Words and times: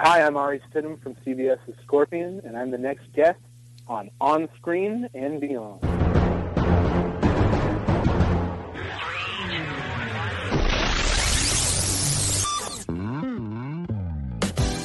Hi, 0.00 0.22
I'm 0.22 0.36
Ari 0.36 0.60
Stidham 0.70 1.02
from 1.02 1.16
CBS's 1.26 1.74
Scorpion, 1.82 2.40
and 2.44 2.56
I'm 2.56 2.70
the 2.70 2.78
next 2.78 3.12
guest 3.14 3.40
on 3.88 4.08
On 4.20 4.48
Screen 4.56 5.08
and 5.12 5.40
Beyond. 5.40 5.84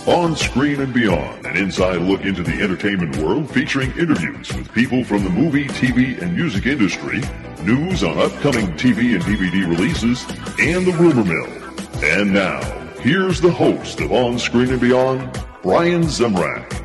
On 0.07 0.35
Screen 0.35 0.81
and 0.81 0.91
Beyond, 0.91 1.45
an 1.45 1.57
inside 1.57 2.01
look 2.01 2.21
into 2.21 2.41
the 2.41 2.59
entertainment 2.63 3.15
world 3.17 3.47
featuring 3.51 3.91
interviews 3.91 4.51
with 4.55 4.73
people 4.73 5.03
from 5.03 5.23
the 5.23 5.29
movie, 5.29 5.65
TV, 5.65 6.19
and 6.23 6.35
music 6.35 6.65
industry, 6.65 7.21
news 7.61 8.03
on 8.03 8.17
upcoming 8.17 8.65
TV 8.77 9.13
and 9.13 9.23
DVD 9.25 9.69
releases, 9.69 10.25
and 10.59 10.87
the 10.87 10.93
rumor 10.93 11.23
mill. 11.23 12.03
And 12.03 12.33
now, 12.33 12.82
here's 13.03 13.41
the 13.41 13.51
host 13.51 13.99
of 13.99 14.13
On 14.13 14.39
Screen 14.39 14.69
and 14.69 14.79
Beyond, 14.79 15.43
Brian 15.61 16.03
Zemrak. 16.03 16.79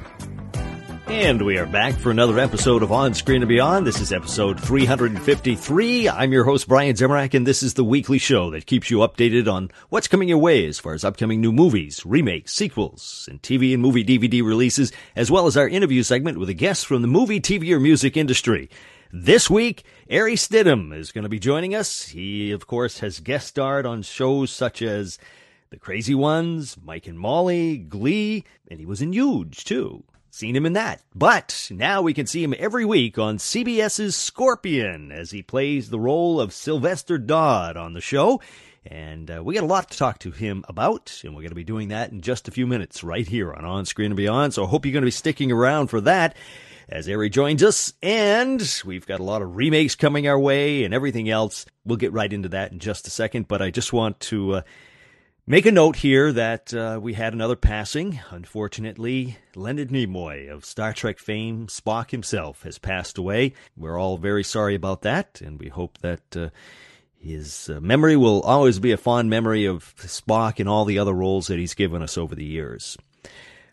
And 1.07 1.41
we 1.47 1.59
are 1.59 1.67
back 1.67 1.95
for 1.95 2.11
another 2.11 2.41
episode 2.41 2.83
of 2.83 2.91
On 2.91 3.15
Screen 3.15 3.41
and 3.41 3.49
Beyond. 3.49 3.87
This 3.87 4.01
is 4.01 4.13
episode 4.13 4.61
353. 4.61 6.09
I'm 6.09 6.33
your 6.33 6.43
host, 6.43 6.67
Brian 6.67 6.97
Zemrak, 6.97 7.35
and 7.35 7.47
this 7.47 7.63
is 7.63 7.75
the 7.75 7.85
weekly 7.85 8.19
show 8.19 8.51
that 8.51 8.67
keeps 8.67 8.91
you 8.91 8.99
updated 8.99 9.51
on 9.51 9.71
what's 9.91 10.09
coming 10.09 10.29
your 10.29 10.39
way 10.39 10.67
as 10.67 10.81
far 10.81 10.93
as 10.93 11.05
upcoming 11.05 11.41
new 11.41 11.53
movies, 11.53 12.05
remakes, 12.05 12.53
sequels, 12.53 13.29
and 13.31 13.41
TV 13.41 13.73
and 13.73 13.81
movie 13.81 14.05
DVD 14.05 14.43
releases, 14.43 14.91
as 15.15 15.31
well 15.31 15.47
as 15.47 15.57
our 15.57 15.69
interview 15.69 16.03
segment 16.03 16.41
with 16.41 16.49
a 16.49 16.55
guest 16.55 16.85
from 16.85 17.01
the 17.01 17.09
movie, 17.09 17.41
TV, 17.41 17.71
or 17.71 17.79
music 17.79 18.17
industry. 18.17 18.69
This 19.13 19.49
week, 19.49 19.85
Ari 20.11 20.35
Stidham 20.35 20.93
is 20.93 21.13
going 21.13 21.23
to 21.23 21.29
be 21.29 21.39
joining 21.39 21.77
us. 21.77 22.09
He, 22.09 22.51
of 22.51 22.67
course, 22.67 22.99
has 22.99 23.21
guest 23.21 23.47
starred 23.47 23.87
on 23.87 24.03
shows 24.03 24.51
such 24.51 24.83
as 24.83 25.17
The 25.71 25.79
Crazy 25.79 26.15
Ones, 26.15 26.77
Mike 26.83 27.07
and 27.07 27.19
Molly, 27.19 27.77
Glee, 27.77 28.45
and 28.71 28.81
he 28.81 28.87
was 28.87 29.03
in 29.03 29.13
Huge, 29.13 29.65
too. 29.65 30.03
Seen 30.31 30.57
him 30.57 30.65
in 30.65 30.73
that. 30.75 31.03
But 31.15 31.69
now 31.71 32.01
we 32.01 32.15
can 32.15 32.27
see 32.27 32.43
him 32.43 32.55
every 32.59 32.85
week 32.85 33.19
on 33.19 33.37
CBS's 33.37 34.17
Scorpion 34.17 35.13
as 35.13 35.31
he 35.31 35.43
plays 35.43 35.91
the 35.91 35.99
role 35.99 36.41
of 36.41 36.55
Sylvester 36.55 37.19
Dodd 37.19 37.77
on 37.77 37.93
the 37.93 38.01
show. 38.01 38.41
And 38.87 39.31
uh, 39.31 39.43
we 39.45 39.55
got 39.55 39.65
a 39.65 39.67
lot 39.67 39.91
to 39.91 39.99
talk 39.99 40.21
to 40.21 40.31
him 40.31 40.65
about, 40.69 41.21
and 41.23 41.35
we're 41.35 41.43
going 41.43 41.51
to 41.51 41.55
be 41.55 41.65
doing 41.65 41.89
that 41.89 42.13
in 42.13 42.23
just 42.23 42.49
a 42.49 42.53
few 42.53 42.67
minutes 42.67 43.05
right 43.05 43.27
here 43.27 43.53
on 43.53 43.67
On 43.67 43.85
Screen 43.85 44.13
and 44.13 44.17
Beyond. 44.17 44.55
So 44.55 44.65
I 44.65 44.69
hope 44.69 44.87
you're 44.87 44.93
going 44.93 45.03
to 45.03 45.07
be 45.07 45.11
sticking 45.11 45.53
around 45.53 45.89
for 45.89 46.01
that 46.03 46.35
as 46.89 47.09
Ari 47.09 47.29
joins 47.29 47.63
us. 47.63 47.93
And 48.03 48.63
we've 48.87 49.07
got 49.07 49.21
a 49.21 49.25
lot 49.25 49.43
of 49.43 49.57
remakes 49.57 49.97
coming 49.97 50.29
our 50.29 50.39
way 50.39 50.85
and 50.85 50.95
everything 50.95 51.29
else. 51.29 51.67
We'll 51.85 51.97
get 51.97 52.15
right 52.15 52.33
into 52.33 52.49
that 52.51 52.73
in 52.73 52.79
just 52.79 53.07
a 53.07 53.11
second, 53.11 53.49
but 53.49 53.61
I 53.61 53.71
just 53.71 53.93
want 53.93 54.19
to. 54.21 54.55
Uh, 54.55 54.63
Make 55.51 55.65
a 55.65 55.73
note 55.73 55.97
here 55.97 56.31
that 56.31 56.75
uh, 56.75 57.01
we 57.01 57.15
had 57.15 57.33
another 57.33 57.57
passing. 57.57 58.21
Unfortunately, 58.29 59.39
Leonard 59.55 59.89
Nimoy 59.89 60.51
of 60.51 60.67
Star 60.67 60.93
Trek 60.93 61.19
fame, 61.19 61.69
Spock 61.69 62.11
himself, 62.11 62.65
has 62.65 62.79
passed 62.79 63.17
away. 63.17 63.55
We're 63.75 63.97
all 63.97 64.19
very 64.19 64.45
sorry 64.45 64.75
about 64.75 65.01
that, 65.03 65.41
and 65.41 65.59
we 65.59 65.69
hope 65.69 65.97
that 66.03 66.37
uh, 66.37 66.51
his 67.19 67.71
uh, 67.71 67.81
memory 67.81 68.15
will 68.15 68.43
always 68.43 68.79
be 68.79 68.93
a 68.93 68.99
fond 68.99 69.31
memory 69.31 69.65
of 69.65 69.97
Spock 69.97 70.61
and 70.61 70.69
all 70.69 70.85
the 70.85 70.99
other 70.99 71.15
roles 71.15 71.47
that 71.47 71.59
he's 71.59 71.73
given 71.73 72.03
us 72.03 72.19
over 72.19 72.35
the 72.35 72.45
years. 72.45 72.99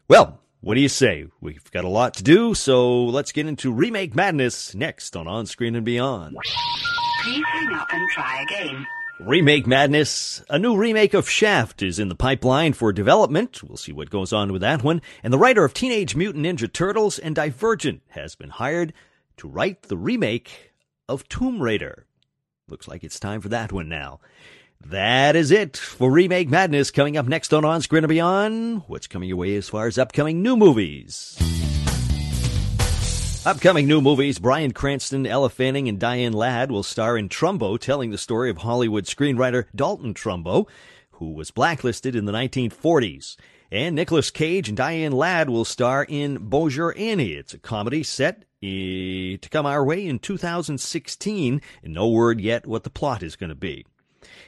Well, 0.08 0.40
what 0.62 0.76
do 0.76 0.80
you 0.80 0.88
say? 0.88 1.26
We've 1.42 1.70
got 1.72 1.84
a 1.84 1.90
lot 1.90 2.14
to 2.14 2.24
do, 2.24 2.54
so 2.54 3.04
let's 3.04 3.34
get 3.34 3.48
into 3.48 3.74
Remake 3.74 4.16
Madness 4.16 4.74
next 4.76 5.18
on 5.18 5.28
On 5.28 5.46
Screen 5.46 5.76
and 5.76 5.84
Beyond. 5.84 6.38
Please 7.22 7.44
hang 7.46 7.74
up 7.74 7.90
and 7.92 8.10
try 8.12 8.46
again. 8.50 8.88
Remake 9.20 9.66
Madness. 9.66 10.44
A 10.50 10.60
new 10.60 10.76
remake 10.76 11.14
of 11.14 11.30
Shaft 11.30 11.82
is 11.82 12.00
in 12.00 12.10
the 12.10 12.16
pipeline 12.16 12.74
for 12.74 12.92
development. 12.92 13.64
We'll 13.64 13.78
see 13.78 13.94
what 13.94 14.10
goes 14.10 14.34
on 14.34 14.52
with 14.52 14.62
that 14.62 14.84
one. 14.84 15.02
And 15.24 15.32
the 15.32 15.38
writer 15.38 15.64
of 15.64 15.74
Teenage 15.74 16.18
Mutant 16.18 16.46
Ninja 16.46 16.72
Turtles 16.72 17.18
and 17.18 17.34
Divergent 17.34 18.02
has 18.10 18.36
been 18.36 18.50
hired 18.50 18.94
to 19.38 19.48
write 19.48 19.84
the 19.84 19.96
remake 19.96 20.74
of 21.08 21.28
Tomb 21.30 21.62
Raider. 21.62 22.06
Looks 22.68 22.90
like 22.90 23.06
it's 23.06 23.20
time 23.20 23.40
for 23.40 23.50
that 23.50 23.72
one 23.72 23.88
now. 23.88 24.20
That 24.86 25.38
is 25.38 25.50
it 25.50 25.78
for 25.78 26.12
Remake 26.12 26.50
Madness. 26.50 26.92
Coming 26.92 27.16
up 27.16 27.26
next 27.26 27.54
on 27.54 27.64
On 27.64 27.82
Screen 27.82 28.04
and 28.04 28.10
Beyond, 28.10 28.84
what's 28.88 29.08
coming 29.08 29.30
your 29.30 29.38
way 29.38 29.56
as 29.56 29.70
far 29.70 29.88
as 29.88 29.98
upcoming 29.98 30.42
new 30.42 30.58
movies? 30.58 31.38
Upcoming 33.46 33.86
new 33.88 34.02
movies 34.02 34.40
Bryan 34.40 34.72
Cranston, 34.72 35.28
Ella 35.28 35.52
Fanning, 35.52 35.88
and 35.88 36.00
Diane 36.00 36.34
Ladd 36.34 36.72
will 36.72 36.82
star 36.82 37.16
in 37.16 37.30
Trumbo, 37.30 37.80
telling 37.80 38.10
the 38.10 38.18
story 38.18 38.50
of 38.50 38.58
Hollywood 38.58 39.06
screenwriter 39.06 39.66
Dalton 39.76 40.16
Trumbo, 40.16 40.68
who 41.12 41.32
was 41.32 41.52
blacklisted 41.52 42.16
in 42.16 42.26
the 42.26 42.32
1940s. 42.32 43.36
And 43.72 43.94
Nicolas 43.94 44.32
Cage 44.32 44.68
and 44.68 44.76
Diane 44.76 45.12
Ladd 45.12 45.52
will 45.52 45.64
star 45.64 46.08
in 46.10 46.38
Bonjour 46.50 46.96
Annie. 46.98 47.34
It's 47.34 47.54
a 47.54 47.60
comedy 47.60 48.02
set 48.02 48.46
eh, 48.64 49.38
to 49.40 49.50
come 49.52 49.68
our 49.68 49.86
way 49.86 50.08
in 50.08 50.18
2016, 50.18 51.62
and 51.84 51.94
no 51.94 52.10
word 52.10 52.42
yet 52.42 52.66
what 52.66 52.84
the 52.84 52.90
plot 52.90 53.22
is 53.22 53.36
going 53.36 53.52
to 53.52 53.56
be. 53.56 53.86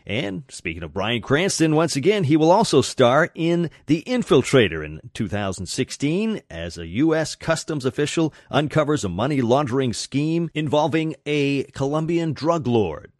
And 0.07 0.43
speaking 0.47 0.83
of 0.83 0.93
Bryan 0.93 1.21
Cranston, 1.21 1.75
once 1.75 1.97
again, 1.97 2.23
he 2.23 2.37
will 2.37 2.49
also 2.49 2.81
star 2.81 3.29
in 3.35 3.69
The 3.87 4.03
Infiltrator 4.07 4.83
in 4.83 5.01
2016 5.13 6.41
as 6.49 6.77
a 6.77 6.87
U.S. 6.87 7.35
customs 7.35 7.83
official 7.83 8.33
uncovers 8.49 9.03
a 9.03 9.09
money 9.09 9.41
laundering 9.41 9.91
scheme 9.91 10.49
involving 10.53 11.15
a 11.25 11.65
Colombian 11.65 12.31
drug 12.31 12.67
lord. 12.67 13.11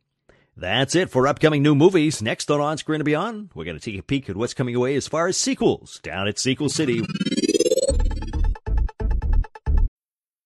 That's 0.55 0.95
it 0.95 1.09
for 1.09 1.27
upcoming 1.27 1.61
new 1.61 1.75
movies. 1.75 2.21
Next 2.21 2.49
on 2.49 2.61
On 2.61 2.77
Screen 2.77 3.01
and 3.01 3.05
Beyond, 3.05 3.49
we're 3.53 3.65
going 3.65 3.77
to 3.77 3.83
take 3.83 3.99
a 3.99 4.03
peek 4.03 4.29
at 4.29 4.37
what's 4.37 4.53
coming 4.53 4.73
away 4.73 4.95
as 4.95 5.09
far 5.09 5.27
as 5.27 5.35
sequels 5.35 5.99
down 5.99 6.29
at 6.29 6.39
Sequel 6.39 6.69
City. 6.69 7.03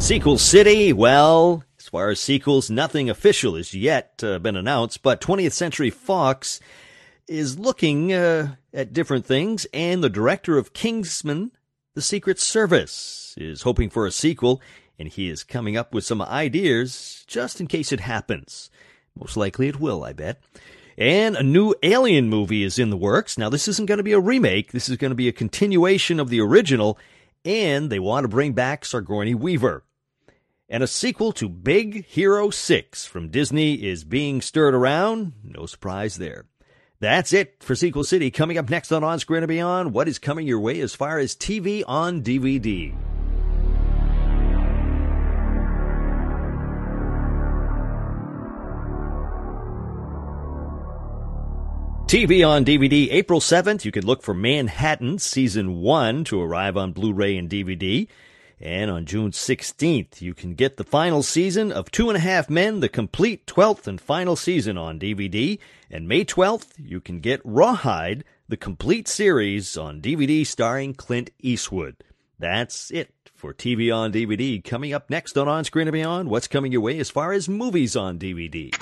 Sequel 0.00 0.38
City, 0.38 0.92
well, 0.92 1.62
as 1.78 1.86
far 1.86 2.08
as 2.08 2.18
sequels, 2.18 2.68
nothing 2.68 3.08
official 3.08 3.54
has 3.54 3.74
yet 3.74 4.20
uh, 4.24 4.40
been 4.40 4.56
announced, 4.56 5.02
but 5.02 5.20
20th 5.20 5.52
Century 5.52 5.90
Fox 5.90 6.58
is 7.28 7.58
looking 7.58 8.12
uh, 8.12 8.56
at 8.74 8.92
different 8.92 9.24
things, 9.24 9.66
and 9.72 10.02
the 10.02 10.08
director 10.08 10.58
of 10.58 10.72
Kingsman, 10.72 11.52
The 11.94 12.02
Secret 12.02 12.40
Service, 12.40 13.34
is 13.36 13.62
hoping 13.62 13.88
for 13.88 14.04
a 14.04 14.10
sequel, 14.10 14.60
and 14.98 15.06
he 15.06 15.28
is 15.28 15.44
coming 15.44 15.76
up 15.76 15.94
with 15.94 16.04
some 16.04 16.22
ideas 16.22 17.22
just 17.28 17.60
in 17.60 17.68
case 17.68 17.92
it 17.92 18.00
happens. 18.00 18.68
Most 19.16 19.36
likely 19.36 19.68
it 19.68 19.78
will, 19.78 20.02
I 20.02 20.12
bet. 20.12 20.42
And 20.98 21.36
a 21.36 21.42
new 21.42 21.74
Alien 21.84 22.28
movie 22.28 22.64
is 22.64 22.80
in 22.80 22.90
the 22.90 22.96
works. 22.96 23.38
Now, 23.38 23.48
this 23.48 23.68
isn't 23.68 23.86
going 23.86 23.98
to 23.98 24.04
be 24.04 24.12
a 24.12 24.18
remake, 24.18 24.72
this 24.72 24.88
is 24.88 24.96
going 24.96 25.12
to 25.12 25.14
be 25.14 25.28
a 25.28 25.32
continuation 25.32 26.18
of 26.18 26.30
the 26.30 26.40
original, 26.40 26.98
and 27.44 27.90
they 27.90 28.00
want 28.00 28.24
to 28.24 28.28
bring 28.28 28.54
back 28.54 28.84
Sigourney 28.84 29.34
Weaver 29.36 29.84
and 30.70 30.84
a 30.84 30.86
sequel 30.86 31.32
to 31.32 31.48
Big 31.48 32.06
Hero 32.06 32.48
6 32.48 33.04
from 33.04 33.28
Disney 33.28 33.74
is 33.74 34.04
being 34.04 34.40
stirred 34.40 34.72
around. 34.72 35.32
No 35.42 35.66
surprise 35.66 36.16
there. 36.16 36.46
That's 37.00 37.32
it 37.32 37.56
for 37.60 37.74
Sequel 37.74 38.04
City. 38.04 38.30
Coming 38.30 38.56
up 38.56 38.70
next 38.70 38.92
on 38.92 39.02
On 39.02 39.18
Screen 39.18 39.42
and 39.42 39.48
Beyond, 39.48 39.92
what 39.92 40.06
is 40.06 40.20
coming 40.20 40.46
your 40.46 40.60
way 40.60 40.80
as 40.80 40.94
far 40.94 41.18
as 41.18 41.34
TV 41.34 41.82
on 41.88 42.22
DVD? 42.22 42.94
TV 52.06 52.46
on 52.46 52.64
DVD, 52.64 53.08
April 53.12 53.38
7th, 53.38 53.84
you 53.84 53.92
can 53.92 54.04
look 54.04 54.22
for 54.22 54.34
Manhattan 54.34 55.18
Season 55.18 55.80
1 55.80 56.24
to 56.24 56.42
arrive 56.42 56.76
on 56.76 56.90
Blu-ray 56.92 57.36
and 57.36 57.48
DVD. 57.48 58.08
And 58.62 58.90
on 58.90 59.06
June 59.06 59.30
16th, 59.30 60.20
you 60.20 60.34
can 60.34 60.54
get 60.54 60.76
the 60.76 60.84
final 60.84 61.22
season 61.22 61.72
of 61.72 61.90
Two 61.90 62.10
and 62.10 62.16
a 62.16 62.20
Half 62.20 62.50
Men, 62.50 62.80
the 62.80 62.90
complete 62.90 63.46
12th 63.46 63.86
and 63.86 63.98
final 63.98 64.36
season 64.36 64.76
on 64.76 65.00
DVD. 65.00 65.58
And 65.90 66.06
May 66.06 66.26
12th, 66.26 66.72
you 66.76 67.00
can 67.00 67.20
get 67.20 67.40
Rawhide, 67.42 68.22
the 68.48 68.58
complete 68.58 69.08
series 69.08 69.78
on 69.78 70.02
DVD 70.02 70.46
starring 70.46 70.92
Clint 70.92 71.30
Eastwood. 71.40 72.04
That's 72.38 72.90
it 72.90 73.14
for 73.34 73.54
TV 73.54 73.94
on 73.94 74.12
DVD. 74.12 74.62
Coming 74.62 74.92
up 74.92 75.08
next 75.08 75.38
on 75.38 75.48
On 75.48 75.64
Screen 75.64 75.88
and 75.88 75.94
Beyond, 75.94 76.28
what's 76.28 76.46
coming 76.46 76.70
your 76.70 76.82
way 76.82 76.98
as 76.98 77.08
far 77.08 77.32
as 77.32 77.48
movies 77.48 77.96
on 77.96 78.18
DVD? 78.18 78.74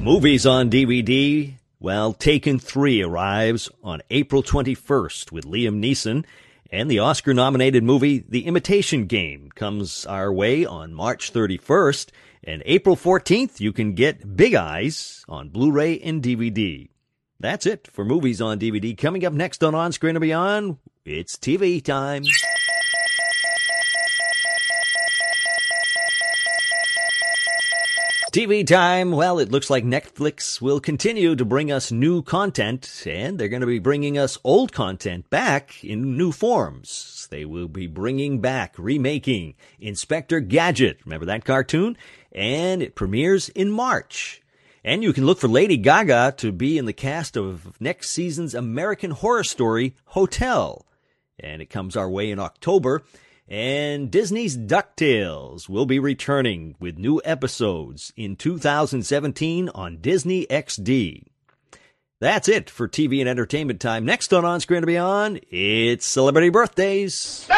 Movies 0.00 0.46
on 0.46 0.70
DVD 0.70 1.52
Well, 1.78 2.14
Taken 2.14 2.58
3 2.58 3.02
arrives 3.02 3.68
on 3.84 4.00
April 4.08 4.42
21st 4.42 5.30
with 5.30 5.44
Liam 5.44 5.84
Neeson, 5.84 6.24
and 6.70 6.90
the 6.90 6.98
Oscar 6.98 7.32
nominated 7.32 7.82
movie 7.82 8.24
The 8.28 8.46
Imitation 8.46 9.06
Game 9.06 9.50
comes 9.54 10.04
our 10.06 10.32
way 10.32 10.64
on 10.64 10.92
March 10.94 11.32
31st, 11.32 12.10
and 12.44 12.62
April 12.66 12.96
14th 12.96 13.60
you 13.60 13.72
can 13.72 13.94
get 13.94 14.36
Big 14.36 14.54
Eyes 14.54 15.24
on 15.28 15.48
Blu-ray 15.48 15.98
and 16.00 16.22
DVD. 16.22 16.88
That's 17.40 17.66
it 17.66 17.88
for 17.92 18.04
movies 18.04 18.40
on 18.40 18.58
DVD. 18.58 18.96
Coming 18.96 19.24
up 19.24 19.32
next 19.32 19.62
on 19.62 19.74
On 19.74 19.92
Screen 19.92 20.16
and 20.16 20.20
Beyond, 20.20 20.78
it's 21.04 21.36
TV 21.36 21.82
time. 21.82 22.24
TV 28.38 28.64
time. 28.64 29.10
Well, 29.10 29.40
it 29.40 29.50
looks 29.50 29.68
like 29.68 29.82
Netflix 29.82 30.60
will 30.60 30.78
continue 30.78 31.34
to 31.34 31.44
bring 31.44 31.72
us 31.72 31.90
new 31.90 32.22
content, 32.22 33.02
and 33.04 33.36
they're 33.36 33.48
going 33.48 33.62
to 33.62 33.66
be 33.66 33.80
bringing 33.80 34.16
us 34.16 34.38
old 34.44 34.70
content 34.70 35.28
back 35.28 35.82
in 35.82 36.16
new 36.16 36.30
forms. 36.30 37.26
They 37.32 37.44
will 37.44 37.66
be 37.66 37.88
bringing 37.88 38.40
back, 38.40 38.76
remaking 38.78 39.54
Inspector 39.80 40.38
Gadget. 40.38 41.00
Remember 41.04 41.26
that 41.26 41.44
cartoon? 41.44 41.96
And 42.30 42.80
it 42.80 42.94
premieres 42.94 43.48
in 43.48 43.72
March. 43.72 44.40
And 44.84 45.02
you 45.02 45.12
can 45.12 45.26
look 45.26 45.40
for 45.40 45.48
Lady 45.48 45.76
Gaga 45.76 46.34
to 46.36 46.52
be 46.52 46.78
in 46.78 46.84
the 46.84 46.92
cast 46.92 47.36
of 47.36 47.80
next 47.80 48.10
season's 48.10 48.54
American 48.54 49.10
Horror 49.10 49.42
Story 49.42 49.96
Hotel. 50.04 50.86
And 51.40 51.60
it 51.60 51.70
comes 51.70 51.96
our 51.96 52.08
way 52.08 52.30
in 52.30 52.38
October. 52.38 53.02
And 53.50 54.10
Disney's 54.10 54.58
DuckTales 54.58 55.70
will 55.70 55.86
be 55.86 55.98
returning 55.98 56.74
with 56.78 56.98
new 56.98 57.22
episodes 57.24 58.12
in 58.14 58.36
2017 58.36 59.70
on 59.70 59.96
Disney 60.02 60.46
XD. 60.46 61.24
That's 62.20 62.46
it 62.46 62.68
for 62.68 62.86
TV 62.86 63.20
and 63.20 63.28
entertainment 63.28 63.80
time. 63.80 64.04
Next 64.04 64.34
on 64.34 64.44
On 64.44 64.60
Screen 64.60 64.78
and 64.78 64.86
Beyond, 64.86 65.40
it's 65.50 66.04
Celebrity 66.04 66.50
Birthdays. 66.50 67.48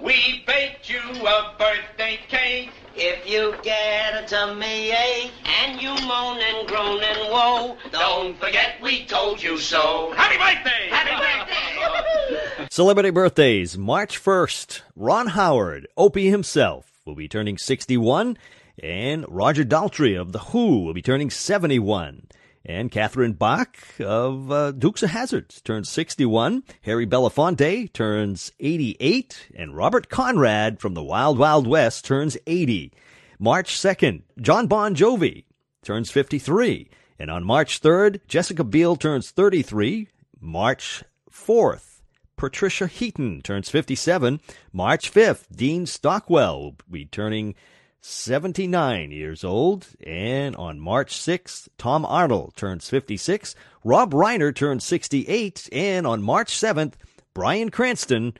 We 0.00 0.44
baked 0.46 0.88
you 0.88 1.00
a 1.26 1.54
birthday 1.58 2.18
cake. 2.28 2.70
If 3.00 3.30
you 3.30 3.54
get 3.62 4.24
a 4.24 4.26
tummy 4.26 4.90
ache 4.90 5.30
and 5.62 5.80
you 5.80 5.90
moan 5.90 6.40
and 6.40 6.66
groan 6.66 7.00
and 7.00 7.30
woe, 7.30 7.76
don't 7.92 8.36
forget 8.40 8.82
we 8.82 9.04
told 9.04 9.40
you 9.40 9.56
so. 9.56 10.12
Happy 10.16 10.36
birthday! 10.36 10.88
Happy 10.90 11.14
birthday! 11.14 12.66
Celebrity 12.72 13.10
birthdays, 13.10 13.78
March 13.78 14.20
1st. 14.20 14.80
Ron 14.96 15.28
Howard, 15.28 15.86
Opie 15.96 16.28
himself, 16.28 16.90
will 17.04 17.14
be 17.14 17.28
turning 17.28 17.56
61, 17.56 18.36
and 18.82 19.24
Roger 19.28 19.64
Daltrey 19.64 20.20
of 20.20 20.32
The 20.32 20.40
Who 20.40 20.82
will 20.82 20.92
be 20.92 21.00
turning 21.00 21.30
71. 21.30 22.26
And 22.68 22.90
Catherine 22.90 23.32
Bach 23.32 23.78
of 23.98 24.52
uh, 24.52 24.72
Dukes 24.72 25.02
of 25.02 25.08
Hazzard 25.08 25.48
turns 25.64 25.88
61. 25.88 26.64
Harry 26.82 27.06
Belafonte 27.06 27.90
turns 27.94 28.52
88. 28.60 29.48
And 29.56 29.74
Robert 29.74 30.10
Conrad 30.10 30.78
from 30.78 30.92
the 30.92 31.02
Wild 31.02 31.38
Wild 31.38 31.66
West 31.66 32.04
turns 32.04 32.36
80. 32.46 32.92
March 33.38 33.74
2nd, 33.74 34.20
John 34.38 34.66
Bon 34.66 34.94
Jovi 34.94 35.44
turns 35.82 36.10
53. 36.10 36.90
And 37.18 37.30
on 37.30 37.42
March 37.42 37.80
3rd, 37.80 38.20
Jessica 38.28 38.64
Biel 38.64 38.96
turns 38.96 39.30
33. 39.30 40.08
March 40.38 41.02
4th, 41.32 42.00
Patricia 42.36 42.86
Heaton 42.86 43.40
turns 43.40 43.70
57. 43.70 44.42
March 44.74 45.10
5th, 45.10 45.46
Dean 45.50 45.86
Stockwell 45.86 46.60
will 46.62 46.76
be 46.90 47.06
turning 47.06 47.54
79 48.00 49.10
years 49.10 49.44
old. 49.44 49.88
And 50.06 50.54
on 50.56 50.80
March 50.80 51.14
6th, 51.14 51.68
Tom 51.78 52.04
Arnold 52.04 52.54
turns 52.56 52.88
56. 52.88 53.54
Rob 53.84 54.12
Reiner 54.12 54.54
turns 54.54 54.84
68. 54.84 55.68
And 55.72 56.06
on 56.06 56.22
March 56.22 56.54
7th, 56.54 56.94
Bryan 57.34 57.70
Cranston, 57.70 58.34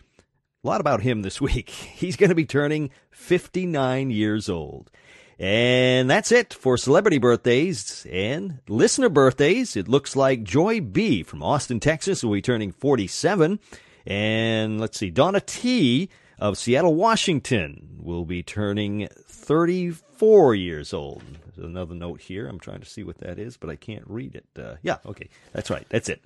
a 0.63 0.67
lot 0.67 0.81
about 0.81 1.03
him 1.03 1.23
this 1.23 1.41
week. 1.41 1.71
He's 1.71 2.17
going 2.17 2.31
to 2.31 2.35
be 2.35 2.47
turning 2.47 2.91
59 3.11 4.11
years 4.11 4.49
old. 4.49 4.91
And 5.39 6.11
that's 6.11 6.33
it 6.33 6.53
for 6.53 6.77
celebrity 6.77 7.19
birthdays 7.19 8.05
and 8.11 8.59
listener 8.69 9.09
birthdays. 9.09 9.77
It 9.77 9.87
looks 9.87 10.17
like 10.17 10.43
Joy 10.43 10.81
B 10.81 11.23
from 11.23 11.45
Austin, 11.45 11.79
Texas 11.79 12.25
will 12.25 12.33
be 12.33 12.43
turning 12.43 12.73
47. 12.73 13.61
And 14.05 14.81
let's 14.81 14.99
see, 14.99 15.11
Donna 15.11 15.41
T 15.41 16.09
of 16.41 16.59
Seattle, 16.59 16.95
Washington 16.95 17.99
will 18.01 18.25
be 18.25 18.43
turning 18.43 19.09
34 19.49 20.55
years 20.55 20.93
old. 20.93 21.23
There's 21.57 21.67
another 21.67 21.95
note 21.95 22.21
here. 22.21 22.47
I'm 22.47 22.61
trying 22.61 22.81
to 22.81 22.87
see 22.87 23.03
what 23.03 23.17
that 23.21 23.39
is, 23.39 23.57
but 23.57 23.71
I 23.71 23.77
can't 23.77 24.05
read 24.07 24.35
it. 24.35 24.45
Uh, 24.55 24.75
yeah, 24.83 24.99
okay. 25.07 25.31
That's 25.55 25.71
right. 25.71 25.87
That's 25.89 26.11
it. 26.11 26.23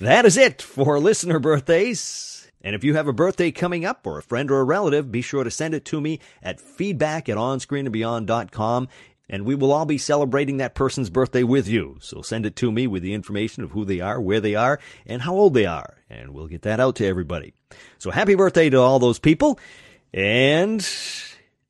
That 0.00 0.24
is 0.24 0.36
it 0.36 0.62
for 0.62 1.00
listener 1.00 1.40
birthdays. 1.40 2.48
And 2.62 2.76
if 2.76 2.84
you 2.84 2.94
have 2.94 3.08
a 3.08 3.12
birthday 3.12 3.50
coming 3.50 3.84
up 3.84 4.06
or 4.06 4.18
a 4.18 4.22
friend 4.22 4.52
or 4.52 4.60
a 4.60 4.64
relative, 4.64 5.10
be 5.10 5.20
sure 5.20 5.42
to 5.42 5.50
send 5.50 5.74
it 5.74 5.84
to 5.86 6.00
me 6.00 6.20
at 6.44 6.60
feedback 6.60 7.28
at 7.28 7.36
onscreenandbeyond.com 7.36 8.88
and 9.28 9.44
we 9.44 9.56
will 9.56 9.72
all 9.72 9.86
be 9.86 9.98
celebrating 9.98 10.58
that 10.58 10.74
person's 10.76 11.10
birthday 11.10 11.42
with 11.42 11.66
you. 11.66 11.96
So 12.00 12.22
send 12.22 12.46
it 12.46 12.54
to 12.56 12.70
me 12.70 12.86
with 12.86 13.02
the 13.02 13.14
information 13.14 13.64
of 13.64 13.72
who 13.72 13.84
they 13.84 13.98
are, 13.98 14.20
where 14.20 14.40
they 14.40 14.54
are, 14.54 14.78
and 15.06 15.22
how 15.22 15.34
old 15.34 15.54
they 15.54 15.66
are, 15.66 15.96
and 16.08 16.34
we'll 16.34 16.48
get 16.48 16.62
that 16.62 16.80
out 16.80 16.96
to 16.96 17.06
everybody. 17.06 17.52
So 17.98 18.10
happy 18.10 18.34
birthday 18.34 18.70
to 18.70 18.78
all 18.78 18.98
those 18.98 19.20
people, 19.20 19.60
and 20.12 20.80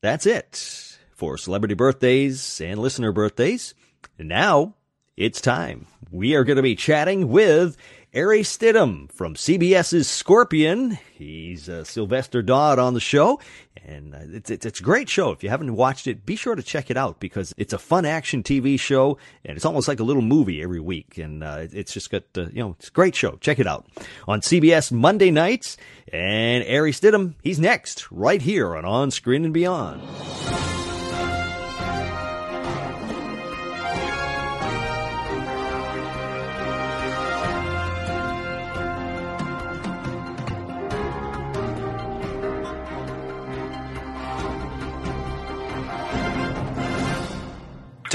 that's 0.01 0.25
it 0.25 0.90
for 1.21 1.37
celebrity 1.37 1.75
birthdays 1.75 2.59
and 2.61 2.79
listener 2.79 3.11
birthdays. 3.11 3.75
And 4.17 4.27
now 4.27 4.73
it's 5.15 5.39
time. 5.39 5.85
We 6.09 6.33
are 6.33 6.43
going 6.43 6.55
to 6.55 6.63
be 6.63 6.75
chatting 6.75 7.29
with 7.29 7.77
Ari 8.15 8.41
Stidham 8.41 9.11
from 9.11 9.35
CBS's 9.35 10.09
Scorpion. 10.09 10.97
He's 11.13 11.69
uh, 11.69 11.83
Sylvester 11.83 12.41
Dodd 12.41 12.79
on 12.79 12.95
the 12.95 12.99
show, 12.99 13.39
and 13.85 14.15
uh, 14.15 14.21
it's, 14.31 14.49
it's, 14.49 14.65
it's 14.65 14.79
a 14.79 14.83
great 14.83 15.09
show. 15.09 15.29
If 15.29 15.43
you 15.43 15.49
haven't 15.49 15.75
watched 15.75 16.07
it, 16.07 16.25
be 16.25 16.35
sure 16.35 16.55
to 16.55 16.63
check 16.63 16.89
it 16.89 16.97
out 16.97 17.19
because 17.19 17.53
it's 17.55 17.71
a 17.71 17.77
fun 17.77 18.03
action 18.03 18.41
TV 18.41 18.79
show, 18.79 19.19
and 19.45 19.55
it's 19.55 19.65
almost 19.65 19.87
like 19.87 19.99
a 19.99 20.03
little 20.03 20.23
movie 20.23 20.63
every 20.63 20.79
week. 20.79 21.19
And 21.19 21.43
uh, 21.43 21.67
it's 21.71 21.93
just 21.93 22.09
got 22.09 22.23
uh, 22.35 22.47
you 22.47 22.63
know 22.63 22.75
it's 22.79 22.87
a 22.87 22.91
great 22.91 23.13
show. 23.13 23.37
Check 23.41 23.59
it 23.59 23.67
out 23.67 23.85
on 24.27 24.41
CBS 24.41 24.91
Monday 24.91 25.29
nights. 25.29 25.77
And 26.11 26.63
Ari 26.67 26.93
Stidham, 26.93 27.35
he's 27.43 27.59
next 27.59 28.11
right 28.11 28.41
here 28.41 28.75
on 28.75 28.85
On 28.85 29.11
Screen 29.11 29.45
and 29.45 29.53
Beyond. 29.53 30.01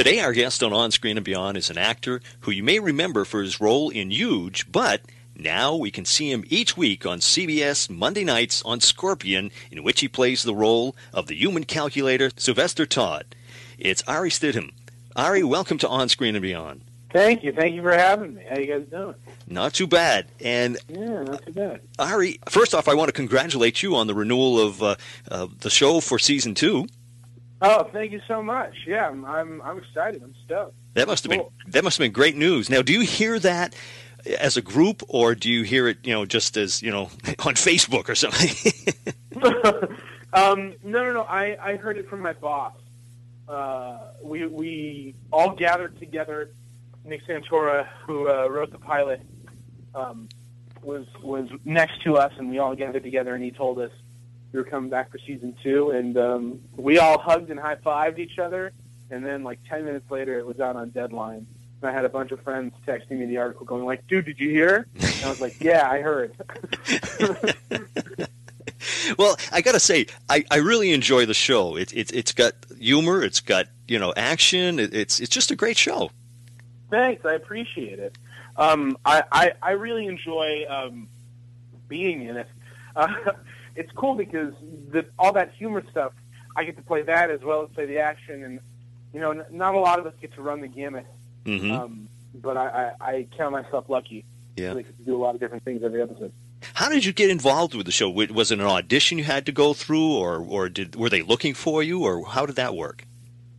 Today, 0.07 0.21
our 0.21 0.33
guest 0.33 0.63
on 0.63 0.73
On 0.73 0.93
Screen 0.93 1.17
and 1.17 1.25
Beyond 1.25 1.57
is 1.57 1.69
an 1.69 1.79
actor 1.79 2.21
who 2.43 2.53
you 2.53 2.63
may 2.63 2.79
remember 2.79 3.25
for 3.25 3.43
his 3.43 3.61
role 3.61 3.91
in 3.91 4.13
Huge, 4.13 4.71
but 4.71 5.01
now 5.37 5.75
we 5.75 5.91
can 5.91 6.05
see 6.05 6.31
him 6.31 6.45
each 6.47 6.77
week 6.77 7.05
on 7.05 7.19
CBS 7.19 7.91
Monday 7.91 8.23
nights 8.23 8.63
on 8.65 8.79
Scorpion, 8.79 9.51
in 9.69 9.83
which 9.83 9.99
he 9.99 10.07
plays 10.07 10.45
the 10.45 10.55
role 10.55 10.95
of 11.13 11.27
the 11.27 11.35
human 11.35 11.65
calculator, 11.65 12.31
Sylvester 12.37 12.87
Dodd. 12.87 13.35
It's 13.81 14.05
Ari 14.07 14.31
Stidham. 14.31 14.71
Ari, 15.17 15.43
welcome 15.43 15.77
to 15.79 15.89
On 15.89 16.09
Screen 16.09 16.37
and 16.37 16.43
Beyond. 16.43 16.83
Thank 17.13 17.43
you. 17.43 17.51
Thank 17.51 17.75
you 17.75 17.83
for 17.83 17.93
having 17.93 18.37
me. 18.37 18.45
How 18.49 18.61
you 18.61 18.67
guys 18.67 18.87
doing? 18.89 19.17
Not 19.49 19.75
too 19.75 19.89
bad. 19.89 20.27
And 20.41 20.79
Yeah, 20.89 21.25
not 21.25 21.47
too 21.47 21.53
bad. 21.53 21.81
Ari, 21.99 22.39
first 22.49 22.77
off, 22.77 22.87
I 22.87 22.95
want 22.95 23.09
to 23.09 23.13
congratulate 23.13 23.83
you 23.83 23.97
on 23.97 24.07
the 24.07 24.15
renewal 24.15 24.61
of 24.61 24.81
uh, 24.85 24.95
uh, 25.29 25.49
the 25.63 25.71
show 25.71 25.99
for 25.99 26.21
season 26.21 26.55
two. 26.55 26.87
Oh, 27.63 27.85
thank 27.93 28.13
you 28.13 28.21
so 28.29 28.43
much. 28.43 28.75
Yeah, 28.87 29.09
I'm 29.09 29.25
I'm, 29.25 29.63
I'm 29.63 29.79
excited. 29.79 30.23
I'm 30.23 30.35
stoked. 30.45 30.75
That 30.95 31.07
must 31.07 31.25
have 31.25 31.33
Cool. 31.33 31.53
been 31.65 31.73
that 31.73 31.85
must 31.85 31.97
have 31.99 32.05
been 32.05 32.13
great 32.13 32.37
news. 32.37 32.69
Now, 32.69 32.83
do 32.83 32.93
you 32.93 33.01
hear 33.01 33.39
that 33.39 33.75
as 34.39 34.57
a 34.57 34.63
group, 34.63 35.03
or 35.09 35.35
do 35.35 35.51
you 35.51 35.63
hear 35.63 35.89
it, 35.89 35.99
you 36.05 36.13
know, 36.13 36.27
just 36.27 36.57
as 36.57 36.83
you 36.83 36.91
know, 36.91 37.03
on 37.41 37.55
Facebook 37.55 38.09
or 38.09 38.15
something? 38.15 38.85
um, 40.33 40.75
no, 40.83 41.05
no, 41.05 41.13
no. 41.13 41.23
I, 41.23 41.57
I 41.61 41.77
heard 41.77 41.97
it 41.99 42.09
from 42.09 42.21
my 42.21 42.33
boss. 42.35 42.75
Uh, 43.49 43.99
we 44.23 44.47
we 44.47 45.15
all 45.33 45.55
gathered 45.55 45.99
together. 45.99 46.51
Nick 47.05 47.25
Santora, 47.27 47.87
who 48.05 48.29
uh, 48.29 48.49
wrote 48.49 48.73
the 48.73 48.79
pilot, 48.79 49.21
um, 49.95 50.29
was 50.83 51.07
was 51.23 51.49
next 51.65 52.03
to 52.03 52.17
us, 52.17 52.33
and 52.37 52.51
we 52.51 52.59
all 52.59 52.75
gathered 52.75 53.05
together, 53.05 53.35
and 53.35 53.45
he 53.45 53.53
told 53.53 53.79
us 53.79 53.93
we 54.57 54.63
were 54.63 54.69
coming 54.69 54.89
back 54.89 55.13
for 55.13 55.19
season 55.19 55.55
two, 55.63 55.91
and 55.91 56.17
um, 56.17 56.61
we 56.77 56.99
all 56.99 57.19
hugged 57.19 57.51
and 57.51 57.61
high 57.61 57.77
fived 57.77 58.19
each 58.19 58.39
other, 58.39 58.73
and 59.11 59.25
then 59.25 59.45
like 59.45 59.59
ten 59.69 59.85
minutes 59.85 60.11
later, 60.11 60.39
it 60.39 60.47
was 60.47 60.59
out 60.61 60.77
on 60.77 60.89
deadline. 60.91 61.47
And 61.83 61.91
I 61.91 61.93
had 61.93 62.07
a 62.07 62.09
bunch 62.09 62.31
of 62.31 62.41
friends 62.41 62.73
texting 62.87 63.19
me 63.19 63.27
the 63.27 63.37
article, 63.37 63.67
going 63.67 63.85
like, 63.85 64.07
"Dude, 64.07 64.25
did 64.25 64.41
you 64.41 64.49
hear?" 64.49 64.87
And 64.95 65.25
I 65.25 65.29
was 65.29 65.43
like, 65.43 65.61
"Yeah, 65.61 65.89
I 65.89 66.01
heard." 66.01 66.35
well, 69.19 69.37
I 69.53 69.61
got 69.61 69.73
to 69.73 69.81
say, 69.81 70.07
I, 70.31 70.45
I 70.51 70.57
really 70.57 70.93
enjoy 70.93 71.27
the 71.27 71.35
show. 71.35 71.77
It, 71.77 71.93
it, 71.93 72.15
it's 72.15 72.33
got 72.33 72.55
humor, 72.79 73.23
it's 73.23 73.41
got 73.41 73.67
you 73.87 73.99
know 73.99 74.15
action. 74.17 74.79
It, 74.79 74.95
it's 74.95 75.21
it's 75.21 75.31
just 75.31 75.51
a 75.51 75.57
great 75.57 75.77
show. 75.77 76.11
Thanks, 76.89 77.27
I 77.27 77.35
appreciate 77.35 77.99
it. 77.99 78.17
Um, 78.57 78.97
I, 79.05 79.23
I 79.31 79.53
I 79.61 79.71
really 79.73 80.07
enjoy 80.07 80.65
um, 80.67 81.09
being 81.89 82.23
in 82.23 82.39
it. 82.39 82.49
Uh, 82.97 83.33
it's 83.77 83.91
cool 83.93 84.15
because 84.15 84.53
the, 84.91 85.05
all 85.19 85.33
that 85.33 85.53
humor 85.55 85.83
stuff, 85.91 86.13
I 86.57 86.65
get 86.65 86.77
to 86.77 86.83
play 86.83 87.03
that 87.03 87.31
as 87.31 87.41
well 87.43 87.63
as 87.63 87.69
play 87.75 87.87
the 87.87 87.99
action, 87.99 88.43
and 88.45 88.61
you 89.13 89.21
know, 89.21 89.31
n- 89.31 89.45
not 89.51 89.75
a 89.75 89.79
lot 89.79 89.99
of 89.99 90.07
us 90.07 90.15
get 90.21 90.33
to 90.35 90.43
run 90.43 90.61
the 90.61 90.69
gamut. 90.69 91.07
hmm 91.45 91.71
Um, 91.71 92.09
but 92.35 92.57
I, 92.57 92.93
I, 93.01 93.07
I 93.13 93.27
count 93.37 93.53
myself 93.53 93.87
lucky. 93.89 94.25
Yeah. 94.57 94.73
To 94.75 94.83
do 95.05 95.15
a 95.17 95.19
lot 95.23 95.35
of 95.35 95.41
different 95.41 95.65
things 95.65 95.83
every 95.85 96.01
episode. 96.03 96.33
How 96.75 96.89
did 96.89 97.05
you 97.05 97.13
get 97.13 97.29
involved 97.31 97.75
with 97.75 97.85
the 97.87 97.93
show? 97.93 98.09
Was 98.09 98.51
it 98.51 98.59
an 98.59 98.65
audition 98.67 99.19
you 99.19 99.25
had 99.25 99.45
to 99.47 99.53
go 99.53 99.75
through, 99.75 100.15
or 100.17 100.39
or 100.39 100.69
did 100.71 100.97
were 100.97 101.11
they 101.11 101.23
looking 101.23 101.53
for 101.55 101.83
you, 101.83 102.05
or 102.05 102.25
how 102.27 102.47
did 102.47 102.57
that 102.57 102.75
work? 102.75 103.05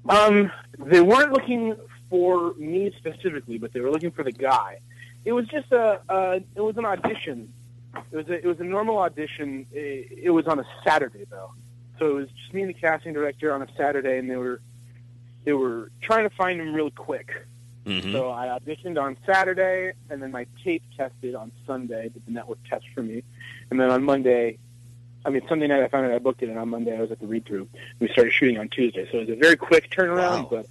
Um, 0.10 0.52
they 0.80 1.02
weren't 1.02 1.32
looking 1.34 1.76
for 2.10 2.54
me 2.56 2.92
specifically, 2.98 3.58
but 3.58 3.74
they 3.74 3.80
were 3.82 3.92
looking 3.92 4.12
for 4.12 4.24
the 4.24 4.32
guy. 4.32 4.80
It 5.26 5.34
was 5.34 5.46
just 5.48 5.72
a, 5.72 6.00
uh, 6.10 6.40
it 6.56 6.62
was 6.62 6.78
an 6.78 6.86
audition. 6.86 7.52
It 8.12 8.16
was 8.16 8.28
a, 8.30 8.34
it 8.34 8.46
was 8.46 8.60
a 8.60 8.64
normal 8.64 8.98
audition. 9.00 9.66
It, 9.72 10.20
it 10.24 10.30
was 10.32 10.48
on 10.48 10.60
a 10.60 10.66
Saturday 10.86 11.26
though, 11.30 11.52
so 12.00 12.10
it 12.12 12.14
was 12.14 12.30
just 12.30 12.54
me 12.54 12.62
and 12.62 12.70
the 12.70 12.74
casting 12.80 13.14
director 13.14 13.54
on 13.54 13.62
a 13.62 13.68
Saturday, 13.78 14.18
and 14.18 14.30
they 14.30 14.36
were, 14.36 14.62
they 15.46 15.54
were 15.54 15.92
trying 16.02 16.28
to 16.30 16.36
find 16.36 16.60
him 16.62 16.74
real 16.74 16.92
quick. 16.92 17.32
hmm 17.86 18.12
So 18.12 18.30
I 18.32 18.48
auditioned 18.48 19.02
on 19.02 19.18
Saturday, 19.26 19.94
and 20.10 20.22
then 20.22 20.32
my 20.32 20.46
tape 20.64 20.84
tested 20.96 21.36
on 21.36 21.52
Sunday. 21.66 22.10
Did 22.10 22.26
the 22.26 22.32
network 22.32 22.60
test 22.70 22.86
for 22.94 23.02
me, 23.04 23.24
and 23.72 23.80
then 23.80 23.90
on 23.90 24.04
Monday, 24.04 24.58
I 25.26 25.30
mean 25.30 25.42
Sunday 25.50 25.68
night 25.68 25.84
I 25.84 25.88
found 25.88 26.06
out 26.06 26.12
I 26.14 26.20
booked 26.20 26.42
it, 26.44 26.50
and 26.50 26.58
on 26.60 26.70
Monday 26.70 26.96
I 26.98 27.02
was 27.02 27.12
at 27.12 27.20
the 27.20 27.28
read 27.28 27.46
through. 27.46 27.68
We 28.00 28.08
started 28.10 28.32
shooting 28.34 28.58
on 28.58 28.70
Tuesday, 28.70 29.08
so 29.12 29.18
it 29.20 29.28
was 29.28 29.38
a 29.38 29.40
very 29.40 29.58
quick 29.58 29.90
turnaround, 29.92 30.44
Wow. 30.44 30.48
but 30.52 30.68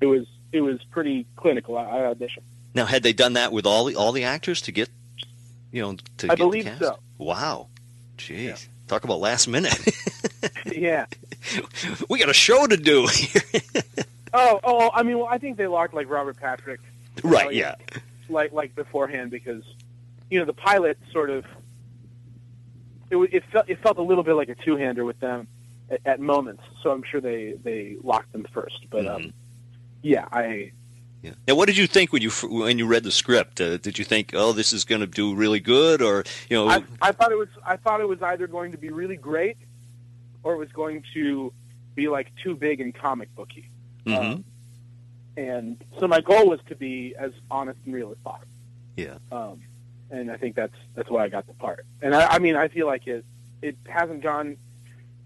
it 0.00 0.06
was 0.06 0.26
it 0.52 0.60
was 0.62 0.82
pretty 0.90 1.26
clinical. 1.36 1.76
I, 1.78 1.84
I 1.84 2.14
auditioned. 2.14 2.42
Now, 2.74 2.84
had 2.86 3.02
they 3.02 3.12
done 3.12 3.32
that 3.34 3.52
with 3.52 3.66
all 3.66 3.84
the 3.84 3.96
all 3.96 4.12
the 4.12 4.24
actors 4.24 4.60
to 4.62 4.72
get, 4.72 4.88
you 5.72 5.82
know, 5.82 5.96
to 6.18 6.26
I 6.26 6.28
get 6.28 6.36
the 6.38 6.44
believe 6.44 6.64
cast? 6.64 6.78
so. 6.80 6.98
Wow, 7.18 7.68
jeez, 8.18 8.66
talk 8.88 9.04
about 9.04 9.20
last 9.20 9.46
minute. 9.48 9.78
yeah. 10.72 11.06
we 12.08 12.18
got 12.18 12.28
a 12.28 12.34
show 12.34 12.66
to 12.66 12.76
do. 12.76 13.06
Oh, 14.32 14.60
oh. 14.62 14.90
I 14.94 15.02
mean, 15.02 15.18
well, 15.18 15.26
I 15.26 15.38
think 15.38 15.56
they 15.56 15.66
locked 15.66 15.92
like 15.92 16.08
Robert 16.08 16.36
Patrick, 16.38 16.78
right? 17.24 17.46
Oh, 17.48 17.50
Yeah. 17.50 17.74
yeah. 17.92 17.98
like 18.28 18.52
like 18.52 18.76
beforehand 18.76 19.32
because, 19.32 19.64
you 20.30 20.38
know, 20.38 20.44
the 20.44 20.52
pilot 20.52 20.98
sort 21.10 21.30
of. 21.30 21.44
It, 23.10 23.16
it 23.34 23.44
felt 23.50 23.68
it 23.68 23.82
felt 23.82 23.98
a 23.98 24.02
little 24.02 24.22
bit 24.22 24.34
like 24.34 24.48
a 24.48 24.54
two 24.54 24.76
hander 24.76 25.04
with 25.04 25.18
them 25.18 25.48
at, 25.90 26.00
at 26.06 26.20
moments, 26.20 26.62
so 26.80 26.92
I'm 26.92 27.02
sure 27.02 27.20
they 27.20 27.54
they 27.64 27.96
locked 28.04 28.30
them 28.32 28.46
first. 28.54 28.86
But 28.88 29.04
Mhm. 29.04 29.14
um, 29.16 29.32
yeah, 30.02 30.26
I 30.30 30.70
Yeah. 31.22 31.32
Now, 31.46 31.54
what 31.54 31.66
did 31.66 31.76
you 31.76 31.86
think 31.86 32.12
when 32.12 32.22
you 32.22 32.30
when 32.30 32.78
you 32.78 32.86
read 32.86 33.02
the 33.04 33.10
script? 33.10 33.60
Uh, 33.60 33.76
did 33.76 33.98
you 33.98 34.04
think, 34.06 34.30
oh, 34.34 34.52
this 34.52 34.72
is 34.72 34.84
going 34.84 35.02
to 35.02 35.06
do 35.06 35.34
really 35.34 35.60
good, 35.60 36.00
or 36.00 36.24
you 36.48 36.56
know, 36.56 36.68
I, 36.68 36.82
I 37.02 37.12
thought 37.12 37.30
it 37.30 37.36
was 37.38 37.48
I 37.64 37.76
thought 37.76 38.00
it 38.00 38.08
was 38.08 38.22
either 38.22 38.46
going 38.46 38.72
to 38.72 38.78
be 38.78 38.88
really 38.90 39.16
great, 39.16 39.58
or 40.42 40.54
it 40.54 40.56
was 40.56 40.70
going 40.72 41.04
to 41.14 41.52
be 41.94 42.08
like 42.08 42.32
too 42.42 42.54
big 42.56 42.80
and 42.80 42.94
comic 42.94 43.34
booky. 43.34 43.68
Mhm. 44.06 44.16
Um, 44.34 44.44
and 45.36 45.84
so 45.98 46.08
my 46.08 46.20
goal 46.22 46.48
was 46.48 46.60
to 46.68 46.74
be 46.74 47.14
as 47.18 47.32
honest 47.50 47.78
and 47.84 47.94
real 47.94 48.10
as 48.10 48.18
possible. 48.24 48.46
yeah, 48.96 49.18
Um, 49.30 49.60
and 50.10 50.30
I 50.30 50.36
think 50.38 50.56
that's 50.56 50.74
that's 50.94 51.10
why 51.10 51.24
I 51.24 51.28
got 51.28 51.46
the 51.46 51.54
part. 51.54 51.84
And 52.00 52.14
I, 52.14 52.26
I 52.34 52.38
mean, 52.38 52.56
I 52.56 52.68
feel 52.68 52.86
like 52.86 53.06
it 53.06 53.24
it 53.60 53.76
hasn't 53.86 54.22
gone 54.22 54.56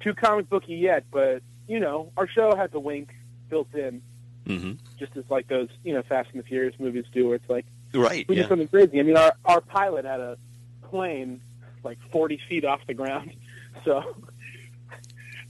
too 0.01 0.13
comic 0.15 0.49
booky 0.49 0.75
yet, 0.75 1.05
but 1.13 1.43
you 1.69 1.79
know, 1.79 2.11
our 2.17 2.27
show 2.27 2.55
has 2.57 2.71
a 2.75 2.81
wink 2.81 3.15
built 3.49 3.73
in, 3.75 4.03
hmm 4.47 4.73
just 4.99 5.17
as 5.17 5.25
like 5.29 5.49
those 5.49 5.69
you 5.83 5.93
know 5.93 6.03
Fast 6.03 6.31
and 6.33 6.43
the 6.43 6.47
Furious 6.47 6.75
movies 6.79 7.05
do, 7.13 7.27
where 7.27 7.37
it's 7.37 7.49
like 7.49 7.67
right, 7.95 8.27
we 8.29 8.37
yeah, 8.37 8.43
did 8.43 8.49
something 8.49 8.69
crazy. 8.69 9.01
I 9.01 9.03
mean, 9.03 9.17
our 9.17 9.35
our 9.45 9.61
pilot 9.61 10.05
had 10.05 10.21
a 10.21 10.39
plane 10.83 11.41
like 11.83 11.99
40 12.13 12.41
feet 12.49 12.65
off 12.65 12.81
the 12.87 12.95
ground, 12.95 13.33
so 13.85 14.03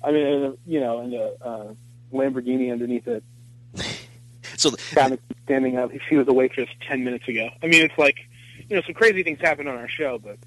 I 0.03 0.13
mean, 0.13 0.27
and 0.27 0.45
a, 0.45 0.57
you 0.67 0.81
know, 0.81 1.01
and 1.01 1.15
a 1.15 1.45
uh, 1.45 1.75
Lamborghini 2.13 2.73
underneath 2.73 3.07
it. 3.09 3.25
so 4.57 4.71
it 4.71 5.21
standing 5.45 5.77
up. 5.77 5.91
She 6.09 6.17
was 6.17 6.27
a 6.29 6.33
waitress 6.33 6.69
10 6.89 7.05
minutes 7.05 7.29
ago. 7.29 7.49
I 7.63 7.67
mean, 7.67 7.85
it's 7.85 7.99
like 7.99 8.17
you 8.69 8.77
know, 8.77 8.83
some 8.83 8.95
crazy 8.95 9.23
things 9.23 9.41
happen 9.41 9.67
on 9.69 9.77
our 9.77 9.89
show, 9.89 10.19
but 10.19 10.39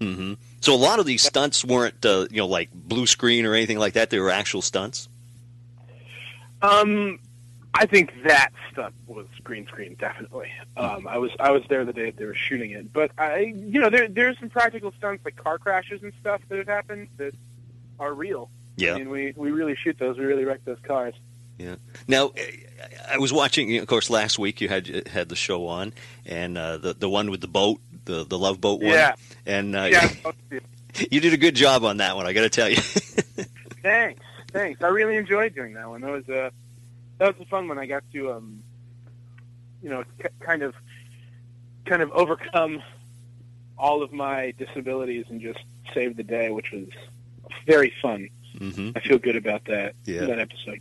hmm 0.00 0.34
so 0.60 0.74
a 0.74 0.76
lot 0.76 0.98
of 0.98 1.04
these 1.04 1.22
stunts 1.22 1.62
weren't, 1.62 2.04
uh, 2.06 2.26
you 2.30 2.38
know, 2.38 2.46
like 2.46 2.70
blue 2.72 3.06
screen 3.06 3.44
or 3.44 3.54
anything 3.54 3.78
like 3.78 3.92
that. 3.94 4.08
They 4.08 4.18
were 4.18 4.30
actual 4.30 4.62
stunts. 4.62 5.08
Um, 6.62 7.18
I 7.74 7.86
think 7.86 8.12
that 8.24 8.50
stuff 8.72 8.92
was 9.06 9.26
green 9.42 9.66
screen 9.66 9.96
definitely. 9.98 10.50
Um, 10.76 11.08
I 11.08 11.18
was 11.18 11.32
I 11.40 11.50
was 11.50 11.62
there 11.68 11.84
the 11.84 11.92
day 11.92 12.06
that 12.06 12.16
they 12.16 12.24
were 12.24 12.34
shooting 12.34 12.70
it, 12.70 12.92
but 12.92 13.10
I 13.18 13.38
you 13.38 13.80
know 13.80 13.90
there 13.90 14.08
there's 14.08 14.38
some 14.38 14.48
practical 14.48 14.92
stunts 14.96 15.24
like 15.24 15.36
car 15.36 15.58
crashes 15.58 16.02
and 16.02 16.12
stuff 16.20 16.40
that 16.48 16.58
have 16.58 16.68
happened 16.68 17.08
that 17.16 17.34
are 17.98 18.14
real. 18.14 18.50
Yeah. 18.76 18.94
I 18.94 18.98
mean 18.98 19.10
we 19.10 19.34
we 19.36 19.50
really 19.50 19.74
shoot 19.74 19.98
those. 19.98 20.16
We 20.18 20.24
really 20.24 20.44
wreck 20.44 20.64
those 20.64 20.78
cars. 20.84 21.14
Yeah. 21.58 21.76
Now, 22.08 22.32
I 23.08 23.18
was 23.18 23.32
watching. 23.32 23.78
Of 23.78 23.86
course, 23.86 24.10
last 24.10 24.38
week 24.38 24.60
you 24.60 24.68
had 24.68 25.06
had 25.06 25.28
the 25.28 25.36
show 25.36 25.66
on, 25.68 25.92
and 26.26 26.58
uh, 26.58 26.78
the 26.78 26.94
the 26.94 27.08
one 27.08 27.30
with 27.30 27.40
the 27.40 27.48
boat, 27.48 27.80
the 28.04 28.24
the 28.24 28.38
love 28.38 28.60
boat 28.60 28.80
one. 28.80 28.90
Yeah. 28.90 29.14
And 29.46 29.76
uh, 29.76 29.88
Yeah. 29.90 30.10
you 31.10 31.20
did 31.20 31.32
a 31.32 31.36
good 31.36 31.54
job 31.54 31.84
on 31.84 31.98
that 31.98 32.16
one. 32.16 32.26
I 32.26 32.32
got 32.32 32.42
to 32.42 32.50
tell 32.50 32.68
you. 32.68 32.76
thanks, 33.82 34.20
thanks. 34.52 34.82
I 34.82 34.88
really 34.88 35.16
enjoyed 35.16 35.54
doing 35.54 35.74
that 35.74 35.88
one. 35.88 36.00
That 36.00 36.10
was 36.10 36.28
a 36.28 36.50
that 37.18 37.36
was 37.38 37.46
a 37.46 37.48
fun 37.50 37.68
one. 37.68 37.78
I 37.78 37.86
got 37.86 38.02
to 38.12 38.32
um, 38.32 38.62
you 39.82 39.90
know, 39.90 40.04
k- 40.18 40.28
kind 40.40 40.62
of 40.62 40.74
kind 41.86 42.02
of 42.02 42.10
overcome 42.12 42.82
all 43.76 44.02
of 44.02 44.12
my 44.12 44.52
disabilities 44.58 45.26
and 45.28 45.40
just 45.40 45.58
save 45.92 46.16
the 46.16 46.22
day, 46.22 46.50
which 46.50 46.70
was 46.72 46.86
very 47.66 47.92
fun. 48.00 48.28
hmm 48.58 48.90
I 48.96 49.00
feel 49.00 49.18
good 49.18 49.36
about 49.36 49.64
that 49.66 49.94
Yeah. 50.04 50.26
that 50.26 50.38
episode. 50.38 50.80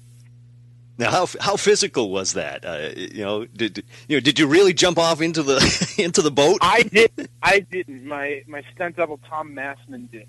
Now, 0.98 1.10
how 1.10 1.28
how 1.42 1.56
physical 1.58 2.12
was 2.12 2.34
that? 2.34 2.64
Uh, 2.64 2.90
you 2.96 3.24
know, 3.24 3.46
did 3.46 3.84
you 4.08 4.18
know 4.18 4.20
did 4.22 4.38
you 4.38 4.46
really 4.48 4.74
jump 4.74 5.00
off 5.00 5.22
into 5.22 5.42
the 5.42 5.58
into 5.98 6.22
the 6.22 6.30
boat? 6.32 6.60
I 6.62 6.84
did. 6.84 7.30
I 7.42 7.62
didn't. 7.62 8.06
My 8.06 8.44
my 8.48 8.64
stunt 8.76 8.96
double 8.98 9.20
Tom 9.28 9.56
Massman 9.56 10.08
did, 10.12 10.28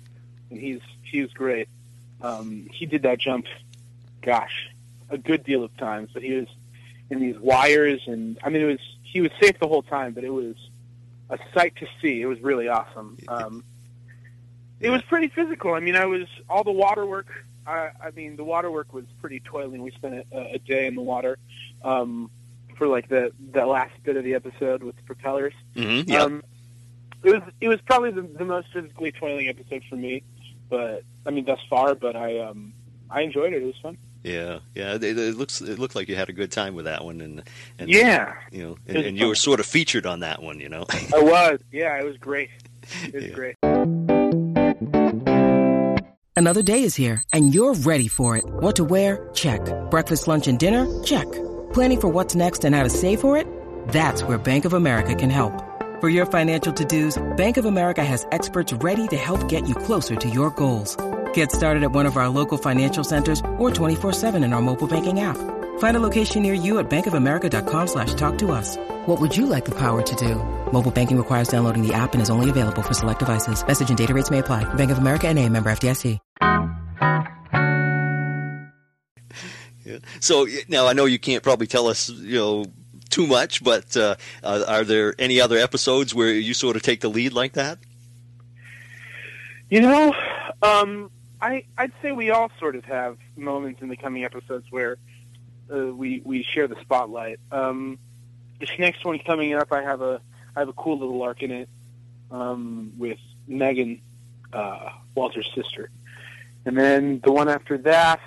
and 0.49 0.59
he's 0.59 0.81
he's 1.03 1.31
great. 1.33 1.69
Um, 2.21 2.67
he 2.73 2.87
did 2.87 3.03
that 3.03 3.19
jump. 3.19 3.45
Gosh, 4.23 4.71
a 5.09 5.17
good 5.17 5.43
deal 5.43 5.63
of 5.63 5.75
times, 5.77 6.09
but 6.13 6.23
he 6.23 6.33
was 6.33 6.47
in 7.09 7.19
these 7.19 7.37
wires, 7.39 8.01
and 8.07 8.37
I 8.43 8.49
mean, 8.49 8.61
it 8.61 8.65
was 8.65 8.79
he 9.03 9.21
was 9.21 9.31
safe 9.41 9.59
the 9.59 9.67
whole 9.67 9.83
time, 9.83 10.13
but 10.13 10.23
it 10.23 10.31
was 10.31 10.55
a 11.29 11.37
sight 11.53 11.75
to 11.77 11.87
see. 12.01 12.21
It 12.21 12.25
was 12.25 12.39
really 12.41 12.67
awesome. 12.67 13.17
Um, 13.27 13.63
it 14.79 14.89
was 14.89 15.01
pretty 15.03 15.29
physical. 15.29 15.73
I 15.73 15.79
mean, 15.79 15.95
I 15.95 16.05
was 16.05 16.27
all 16.49 16.63
the 16.63 16.71
water 16.71 17.05
work. 17.05 17.27
I, 17.65 17.91
I 18.01 18.11
mean, 18.11 18.35
the 18.35 18.43
water 18.43 18.69
work 18.69 18.93
was 18.93 19.05
pretty 19.21 19.39
toiling. 19.39 19.81
We 19.81 19.91
spent 19.91 20.25
a, 20.31 20.55
a 20.55 20.59
day 20.59 20.85
in 20.85 20.95
the 20.95 21.01
water 21.01 21.37
um, 21.83 22.29
for 22.77 22.87
like 22.87 23.09
the 23.09 23.31
the 23.51 23.65
last 23.65 23.93
bit 24.03 24.17
of 24.17 24.23
the 24.23 24.35
episode 24.35 24.83
with 24.83 24.95
the 24.97 25.03
propellers. 25.03 25.53
Mm-hmm. 25.75 26.11
Yeah. 26.11 26.23
Um, 26.23 26.43
it 27.23 27.33
was 27.33 27.41
it 27.61 27.67
was 27.67 27.81
probably 27.81 28.11
the, 28.11 28.21
the 28.21 28.45
most 28.45 28.67
physically 28.71 29.11
toiling 29.11 29.47
episode 29.47 29.83
for 29.89 29.95
me, 29.95 30.23
but 30.69 31.03
I 31.25 31.31
mean 31.31 31.45
thus 31.45 31.59
far. 31.69 31.95
But 31.95 32.15
I 32.15 32.39
um 32.39 32.73
I 33.09 33.21
enjoyed 33.21 33.53
it. 33.53 33.63
It 33.63 33.65
was 33.65 33.77
fun. 33.81 33.97
Yeah. 34.25 34.59
Yeah. 34.73 34.95
It, 34.95 35.03
it 35.03 35.37
looks 35.37 35.61
it 35.61 35.79
looked 35.79 35.95
like 35.95 36.09
you 36.09 36.15
had 36.15 36.29
a 36.29 36.33
good 36.33 36.51
time 36.51 36.75
with 36.75 36.85
that 36.85 37.05
one, 37.05 37.21
and 37.21 37.43
and 37.79 37.89
Yeah, 37.89 38.33
you 38.51 38.63
know, 38.63 38.77
and, 38.87 38.97
and 38.97 39.17
you 39.17 39.27
were 39.27 39.35
sort 39.35 39.59
of 39.59 39.65
featured 39.65 40.05
on 40.05 40.19
that 40.21 40.41
one. 40.41 40.59
You 40.59 40.69
know. 40.69 40.85
I 41.15 41.21
was. 41.21 41.59
Yeah, 41.71 41.97
it 41.99 42.05
was 42.05 42.17
great. 42.17 42.49
It 43.03 43.13
was 43.13 43.23
Yeah. 43.25 43.29
great. 43.33 43.55
Another 46.37 46.61
day 46.61 46.83
is 46.83 46.95
here, 46.95 47.23
and 47.31 47.53
you're 47.55 47.75
ready 47.75 48.09
for 48.09 48.35
it. 48.35 48.43
What 48.45 48.75
to 48.75 48.83
wear? 48.83 49.29
Check. 49.33 49.61
Breakfast, 49.89 50.27
lunch, 50.27 50.47
and 50.47 50.59
dinner? 50.59 50.85
Check. 51.03 51.31
Planning 51.71 52.01
for 52.01 52.07
what's 52.09 52.35
next 52.35 52.65
and 52.65 52.75
how 52.75 52.83
to 52.83 52.89
save 52.89 53.21
for 53.21 53.37
it? 53.37 53.47
That's 53.87 54.21
where 54.23 54.37
Bank 54.37 54.65
of 54.65 54.73
America 54.73 55.15
can 55.15 55.29
help. 55.29 55.53
For 56.01 56.09
your 56.09 56.25
financial 56.25 56.73
to-dos, 56.73 57.17
Bank 57.37 57.55
of 57.55 57.63
America 57.65 58.03
has 58.03 58.27
experts 58.33 58.73
ready 58.73 59.07
to 59.07 59.15
help 59.15 59.47
get 59.47 59.67
you 59.69 59.75
closer 59.75 60.15
to 60.17 60.29
your 60.29 60.49
goals. 60.49 60.97
Get 61.35 61.51
started 61.51 61.83
at 61.83 61.91
one 61.91 62.05
of 62.05 62.15
our 62.15 62.29
local 62.29 62.57
financial 62.57 63.03
centers 63.03 63.39
or 63.57 63.69
24-7 63.69 64.43
in 64.43 64.53
our 64.53 64.61
mobile 64.61 64.87
banking 64.87 65.19
app. 65.19 65.37
Find 65.79 65.97
a 65.97 65.99
location 65.99 66.41
near 66.41 66.53
you 66.53 66.79
at 66.79 66.89
bankofamerica.com 66.89 67.87
slash 67.87 68.13
talk 68.13 68.37
to 68.37 68.51
us. 68.51 68.77
What 69.05 69.21
would 69.21 69.35
you 69.35 69.45
like 69.45 69.65
the 69.65 69.75
power 69.75 70.01
to 70.01 70.15
do? 70.15 70.35
Mobile 70.71 70.91
banking 70.91 71.17
requires 71.17 71.47
downloading 71.47 71.85
the 71.85 71.93
app 71.93 72.13
and 72.13 72.21
is 72.21 72.29
only 72.29 72.49
available 72.49 72.81
for 72.81 72.93
select 72.93 73.19
devices. 73.19 73.65
Message 73.65 73.87
and 73.87 73.97
data 73.97 74.13
rates 74.13 74.31
may 74.31 74.39
apply. 74.39 74.63
Bank 74.75 74.91
of 74.91 74.97
America 74.97 75.27
and 75.27 75.39
a 75.39 75.47
member 75.47 75.69
FDIC. 75.69 76.19
Yeah. 79.85 79.99
So 80.19 80.47
now 80.67 80.87
I 80.87 80.93
know 80.93 81.05
you 81.05 81.19
can't 81.19 81.43
probably 81.43 81.67
tell 81.67 81.87
us, 81.87 82.09
you 82.09 82.39
know, 82.39 82.65
too 83.09 83.27
much, 83.27 83.63
but 83.63 83.95
uh, 83.95 84.15
uh, 84.41 84.63
are 84.67 84.83
there 84.83 85.13
any 85.19 85.39
other 85.39 85.57
episodes 85.57 86.15
where 86.15 86.31
you 86.31 86.53
sort 86.53 86.75
of 86.75 86.81
take 86.81 87.01
the 87.01 87.09
lead 87.09 87.33
like 87.33 87.53
that? 87.53 87.77
You 89.69 89.81
know, 89.81 90.13
um, 90.61 91.11
I 91.45 91.65
I'd 91.77 91.91
say 92.01 92.11
we 92.11 92.31
all 92.31 92.49
sort 92.59 92.75
of 92.75 92.83
have 92.85 93.17
moments 93.35 93.81
in 93.83 93.87
the 93.89 93.95
coming 93.97 94.23
episodes 94.25 94.65
where 94.71 94.97
uh, 95.73 95.93
we 95.93 96.21
we 96.25 96.41
share 96.43 96.67
the 96.67 96.79
spotlight. 96.81 97.39
Um, 97.51 97.99
this 98.59 98.69
next 98.79 99.05
one 99.05 99.19
coming 99.19 99.53
up, 99.53 99.71
I 99.71 99.83
have 99.83 100.01
a 100.01 100.21
I 100.55 100.59
have 100.59 100.69
a 100.69 100.73
cool 100.73 100.97
little 100.97 101.21
arc 101.21 101.43
in 101.43 101.51
it 101.51 101.69
um, 102.31 102.93
with 102.97 103.19
Megan, 103.47 104.01
uh, 104.53 104.89
Walter's 105.13 105.49
sister, 105.53 105.89
and 106.65 106.75
then 106.77 107.21
the 107.23 107.31
one 107.31 107.47
after 107.47 107.77
that. 107.79 108.19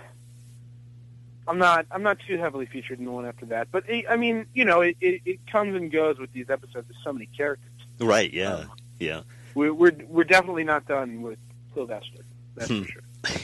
I'm 1.48 1.58
not. 1.58 1.86
I'm 1.90 2.02
not 2.02 2.18
too 2.28 2.36
heavily 2.36 2.66
featured 2.66 2.98
in 2.98 3.06
the 3.06 3.10
one 3.10 3.24
after 3.26 3.46
that, 3.46 3.68
but 3.72 3.88
it, 3.88 4.04
I 4.08 4.16
mean, 4.16 4.44
you 4.52 4.66
know, 4.66 4.82
it, 4.82 4.96
it, 5.00 5.22
it 5.24 5.46
comes 5.50 5.74
and 5.74 5.90
goes 5.90 6.18
with 6.18 6.30
these 6.34 6.50
episodes. 6.50 6.86
There's 6.88 7.02
so 7.02 7.12
many 7.12 7.24
characters. 7.34 7.70
Right. 7.98 8.30
Yeah. 8.32 8.52
Um, 8.52 8.70
yeah. 9.00 9.22
We're 9.54 9.72
we're, 9.72 9.96
we're 10.06 10.24
definitely 10.24 10.64
not 10.64 10.86
done 10.86 11.22
with 11.22 11.38
Sylvester. 11.74 12.18
That's 12.54 12.70
Hmm. 12.70 12.82
for 12.82 12.88
sure. 12.92 13.02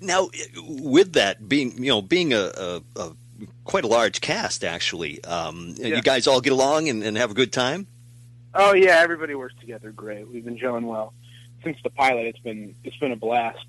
Now, 0.00 0.28
with 0.68 1.14
that 1.14 1.48
being, 1.48 1.82
you 1.82 1.88
know, 1.90 2.02
being 2.02 2.32
a, 2.34 2.50
a, 2.56 2.82
a 2.96 3.12
quite 3.64 3.84
a 3.84 3.86
large 3.86 4.20
cast, 4.20 4.64
actually, 4.64 5.22
um, 5.24 5.74
Yeah. 5.78 5.96
you 5.96 6.02
guys 6.02 6.26
all 6.26 6.40
get 6.40 6.52
along 6.52 6.88
and, 6.88 7.02
and 7.02 7.16
have 7.16 7.30
a 7.30 7.34
good 7.34 7.52
time. 7.52 7.86
Oh 8.54 8.74
yeah, 8.74 8.98
everybody 9.00 9.34
works 9.34 9.54
together 9.60 9.90
great. 9.92 10.28
We've 10.28 10.44
been 10.44 10.58
gelling 10.58 10.84
well 10.86 11.12
since 11.62 11.76
the 11.82 11.90
pilot. 11.90 12.26
It's 12.26 12.38
been 12.38 12.74
it's 12.84 12.96
been 12.96 13.12
a 13.12 13.16
blast. 13.16 13.66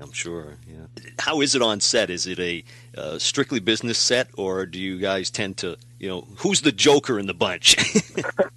I'm 0.00 0.12
sure. 0.12 0.54
Yeah. 0.68 0.86
How 1.18 1.40
is 1.40 1.54
it 1.56 1.62
on 1.62 1.80
set? 1.80 2.08
Is 2.08 2.26
it 2.28 2.38
a 2.38 2.64
uh, 2.96 3.18
strictly 3.18 3.58
business 3.58 3.98
set, 3.98 4.28
or 4.36 4.64
do 4.64 4.78
you 4.78 4.98
guys 4.98 5.28
tend 5.28 5.56
to, 5.58 5.76
you 5.98 6.08
know, 6.08 6.26
who's 6.36 6.60
the 6.60 6.70
joker 6.70 7.18
in 7.18 7.26
the 7.26 7.34
bunch? 7.34 7.76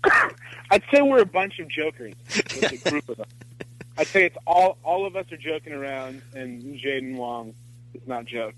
I'd 0.71 0.83
say 0.93 1.01
we're 1.01 1.21
a 1.21 1.25
bunch 1.25 1.57
of 1.59 1.67
jokers. 1.67 2.13
It's 2.29 2.85
a 2.85 2.89
group 2.91 3.09
of 3.09 3.21
us. 3.21 3.27
I'd 3.97 4.07
say 4.07 4.25
it's 4.25 4.37
all 4.47 4.77
all 4.83 5.05
of 5.05 5.15
us 5.15 5.31
are 5.31 5.37
joking 5.37 5.73
around, 5.73 6.21
and 6.33 6.79
Jadyn 6.79 7.15
Wong 7.15 7.53
is 7.93 8.01
not 8.07 8.25
joke, 8.25 8.53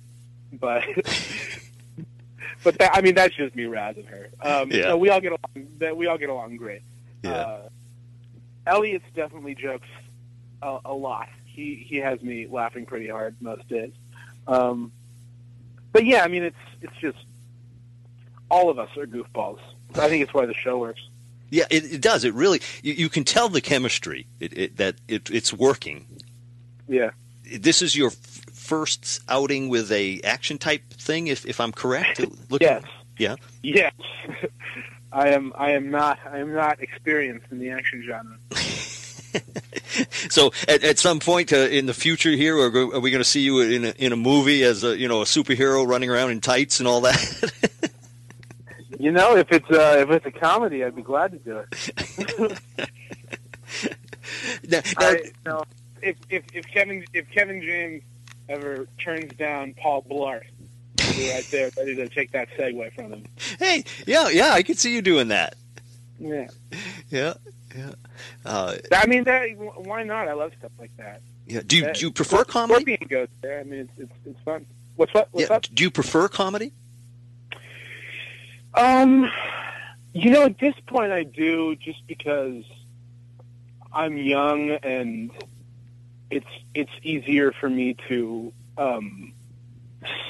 but 0.53 0.83
but 2.63 2.77
that, 2.79 2.91
I 2.95 3.01
mean 3.01 3.15
that's 3.15 3.35
just 3.35 3.55
me 3.55 3.63
razzing 3.63 4.07
her. 4.07 4.29
Um, 4.41 4.71
Yeah. 4.71 4.89
no, 4.89 4.97
we 4.97 5.09
all 5.09 5.19
get 5.21 5.31
along. 5.31 5.67
That 5.79 5.97
we 5.97 6.07
all 6.07 6.17
get 6.17 6.29
along 6.29 6.57
great. 6.57 6.81
yeah. 7.23 7.31
Uh, 7.31 7.69
Elliot's 8.65 9.03
definitely 9.15 9.55
jokes 9.55 9.87
a, 10.61 10.79
a 10.85 10.93
lot. 10.93 11.27
He 11.45 11.75
he 11.87 11.97
has 11.97 12.21
me 12.21 12.47
laughing 12.49 12.85
pretty 12.85 13.07
hard 13.09 13.35
most 13.41 13.67
days. 13.67 13.91
Um, 14.47 14.91
but 15.91 16.05
yeah, 16.05 16.23
I 16.23 16.27
mean 16.27 16.43
it's 16.43 16.55
it's 16.81 16.95
just 17.01 17.17
all 18.49 18.69
of 18.69 18.79
us 18.79 18.95
are 18.97 19.05
goofballs. 19.07 19.59
I 19.95 20.07
think 20.09 20.23
it's 20.23 20.33
why 20.33 20.45
the 20.45 20.53
show 20.53 20.77
works. 20.77 21.01
Yeah, 21.53 21.65
it, 21.69 21.93
it 21.93 22.01
does. 22.01 22.24
It 22.24 22.33
really 22.33 22.62
you, 22.81 22.93
you 22.93 23.10
can 23.10 23.24
tell 23.24 23.48
the 23.48 23.62
chemistry 23.62 24.25
it, 24.39 24.57
it, 24.57 24.77
that 24.77 24.95
it, 25.07 25.29
it's 25.29 25.53
working. 25.53 26.07
Yeah. 26.88 27.12
This 27.60 27.83
is 27.83 27.95
your 27.95 28.07
f- 28.07 28.15
first 28.51 29.22
outing 29.29 29.69
with 29.69 29.91
a 29.91 30.19
action 30.22 30.57
type 30.57 30.81
thing, 30.93 31.27
if 31.27 31.45
if 31.45 31.60
I'm 31.60 31.72
correct. 31.72 32.19
Yes. 32.60 32.83
Yeah. 33.19 33.36
Yes. 33.62 33.93
I 35.12 35.29
am. 35.29 35.53
I 35.55 35.74
am 35.74 35.91
not. 35.91 36.17
I 36.25 36.39
am 36.39 36.53
not 36.53 36.81
experienced 36.81 37.45
in 37.51 37.60
the 37.60 37.69
action 37.69 38.03
genre. 38.03 38.38
So 40.29 40.51
at, 40.67 40.83
at 40.83 40.98
some 40.98 41.19
point 41.19 41.53
uh, 41.53 41.57
in 41.57 41.86
the 41.86 41.93
future 41.93 42.31
here, 42.31 42.57
are, 42.57 42.95
are 42.95 43.00
we 43.00 43.12
going 43.12 43.22
to 43.22 43.29
see 43.29 43.41
you 43.41 43.60
in 43.62 43.86
a, 43.86 43.89
in 43.98 44.12
a 44.12 44.15
movie 44.15 44.63
as 44.63 44.83
a 44.83 44.98
you 44.98 45.07
know 45.07 45.22
a 45.22 45.25
superhero 45.25 45.88
running 45.88 46.10
around 46.10 46.31
in 46.31 46.41
tights 46.41 46.79
and 46.79 46.88
all 46.88 47.01
that? 47.01 47.69
You 49.03 49.12
know, 49.12 49.36
if 49.36 49.51
it's 49.51 49.69
uh, 49.69 49.98
if 50.00 50.10
it's 50.12 50.25
a 50.25 50.31
comedy, 50.31 50.81
I'd 50.83 50.95
be 50.95 51.01
glad 51.01 51.31
to 51.33 51.38
do 51.39 51.57
it. 51.57 52.60
Now- 54.67 54.79
now- 54.79 54.83
I, 55.00 55.31
no, 55.45 55.63
if 56.01 56.15
if 56.29 56.43
if 56.53 56.65
Kevin 56.67 57.03
if 57.13 57.29
Kevin 57.31 57.62
James 57.62 58.01
ever 58.48 58.88
turns 59.03 59.33
down 59.33 59.74
Paul 59.74 60.03
Blart, 60.10 60.43
I'll 61.01 61.13
be 61.15 61.29
right 61.31 61.45
there, 61.51 61.69
ready 61.77 61.95
to 61.95 62.07
take 62.07 62.31
that 62.31 62.48
segue 62.57 62.95
from 62.95 63.12
him. 63.12 63.25
hey, 63.60 63.83
yeah, 64.07 64.29
yeah, 64.29 64.51
I 64.53 64.63
can 64.63 64.75
see 64.75 64.93
you 64.95 65.01
doing 65.01 65.27
that. 65.29 65.55
Yeah. 66.19 66.48
Yeah, 67.10 67.33
yeah. 67.75 67.91
Uh, 68.45 68.75
I 68.93 69.06
mean, 69.08 69.25
that, 69.25 69.47
why 69.58 70.04
not? 70.04 70.27
I 70.30 70.34
love 70.34 70.54
stuff 70.60 70.71
like 70.80 70.95
that. 70.97 71.21
yeah. 71.45 71.62
Do 71.65 71.75
you 71.75 71.82
That- 71.84 71.95
do 71.95 72.06
you 72.06 72.12
prefer 72.12 72.45
comedy? 72.45 72.84
Scorpion 72.95 73.08
goes 73.10 73.27
there. 73.41 73.60
I 73.60 73.63
mean, 73.63 73.80
it's 73.82 73.91
it's, 73.97 74.13
it's 74.25 74.39
fun. 74.45 74.65
What's 74.95 75.13
what? 75.13 75.27
What's 75.32 75.49
Yeah. 75.49 75.56
up? 75.58 75.63
Do 75.73 75.84
you 75.84 75.91
prefer 75.91 76.30
comedy? 76.30 76.71
Um, 78.75 79.29
you 80.13 80.31
know, 80.31 80.43
at 80.43 80.59
this 80.59 80.75
point, 80.88 81.12
I 81.12 81.23
do 81.23 81.75
just 81.75 82.05
because 82.07 82.63
I'm 83.91 84.17
young 84.17 84.71
and 84.71 85.31
it's 86.29 86.47
it's 86.73 86.91
easier 87.03 87.51
for 87.51 87.69
me 87.69 87.95
to 88.07 88.51
um, 88.77 89.33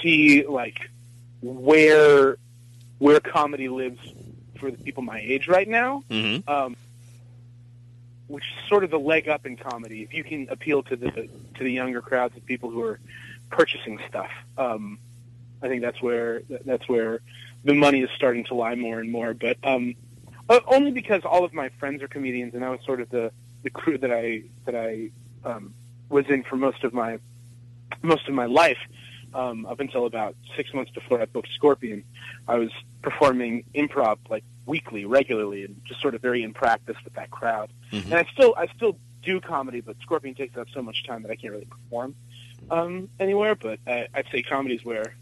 see 0.01 0.45
like 0.45 0.89
where 1.41 2.37
where 2.99 3.19
comedy 3.19 3.69
lives 3.69 3.99
for 4.59 4.71
the 4.71 4.77
people 4.77 5.03
my 5.03 5.19
age 5.19 5.47
right 5.47 5.67
now. 5.67 6.03
Mm-hmm. 6.09 6.49
um, 6.49 6.75
which 8.27 8.43
is 8.43 8.69
sort 8.69 8.83
of 8.83 8.89
the 8.89 8.99
leg 8.99 9.27
up 9.29 9.45
in 9.45 9.57
comedy. 9.57 10.01
If 10.01 10.13
you 10.13 10.23
can 10.23 10.47
appeal 10.49 10.81
to 10.83 10.95
the 10.95 11.11
to 11.11 11.63
the 11.63 11.71
younger 11.71 12.01
crowds 12.01 12.35
of 12.35 12.45
people 12.45 12.69
who 12.69 12.81
are 12.83 12.99
purchasing 13.51 13.99
stuff, 14.07 14.31
um, 14.57 14.97
I 15.61 15.67
think 15.67 15.81
that's 15.81 16.01
where 16.01 16.41
that's 16.65 16.87
where 16.89 17.21
the 17.63 17.73
money 17.73 18.01
is 18.01 18.09
starting 18.15 18.43
to 18.45 18.55
lie 18.55 18.75
more 18.75 18.99
and 18.99 19.11
more. 19.11 19.33
But 19.33 19.57
um, 19.63 19.95
only 20.67 20.91
because 20.91 21.23
all 21.23 21.43
of 21.43 21.53
my 21.53 21.69
friends 21.79 22.01
are 22.03 22.07
comedians, 22.07 22.53
and 22.53 22.63
that 22.63 22.69
was 22.69 22.79
sort 22.85 23.01
of 23.01 23.09
the 23.09 23.31
the 23.63 23.69
crew 23.69 23.97
that 23.97 24.11
I 24.11 24.43
that 24.65 24.75
I 24.75 25.09
um, 25.45 25.73
was 26.09 26.25
in 26.29 26.43
for 26.43 26.55
most 26.55 26.83
of 26.83 26.93
my 26.93 27.19
most 28.01 28.27
of 28.27 28.33
my 28.33 28.45
life. 28.45 28.79
Um, 29.33 29.65
up 29.65 29.79
until 29.79 30.05
about 30.05 30.35
six 30.55 30.71
months 30.75 30.91
before 30.91 31.19
I 31.19 31.25
booked 31.25 31.49
Scorpion, 31.55 32.03
I 32.47 32.59
was 32.59 32.69
performing 33.01 33.63
improv 33.73 34.19
like 34.29 34.43
weekly, 34.67 35.05
regularly, 35.05 35.63
and 35.63 35.81
just 35.85 36.01
sort 36.01 36.13
of 36.13 36.21
very 36.21 36.43
in 36.43 36.53
practice 36.53 36.97
with 37.03 37.15
that 37.15 37.31
crowd. 37.31 37.71
Mhm. 37.91 38.03
And 38.05 38.13
I 38.13 38.27
still 38.31 38.53
I 38.55 38.67
still 38.67 38.95
do 39.23 39.41
comedy, 39.41 39.81
but 39.81 39.95
Scorpion 40.03 40.35
takes 40.35 40.55
up 40.55 40.67
so 40.71 40.83
much 40.83 41.03
time 41.07 41.23
that 41.23 41.31
I 41.31 41.35
can't 41.35 41.51
really 41.51 41.65
perform 41.65 42.13
um, 42.69 43.09
anywhere. 43.19 43.55
But 43.55 43.79
I, 43.87 44.07
I'd 44.13 44.27
say 44.31 44.43
comedy 44.43 44.75
is 44.75 44.85
where 44.85 45.15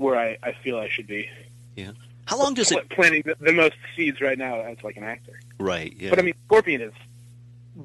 where 0.00 0.18
I, 0.18 0.38
I 0.42 0.52
feel 0.64 0.78
I 0.78 0.88
should 0.88 1.06
be 1.06 1.28
Yeah. 1.76 1.92
How 2.26 2.38
long 2.38 2.54
does 2.54 2.70
it? 2.72 2.88
pl- 2.88 2.96
planting 2.96 3.22
the, 3.26 3.34
the 3.40 3.52
most 3.52 3.74
seeds 3.96 4.20
right 4.20 4.38
now 4.38 4.60
as 4.60 4.76
like 4.82 4.96
an 4.96 5.02
actor. 5.04 5.40
Right. 5.58 5.94
Yeah. 5.98 6.10
But 6.10 6.18
I 6.18 6.22
mean, 6.22 6.34
Scorpion 6.46 6.80
is 6.80 6.92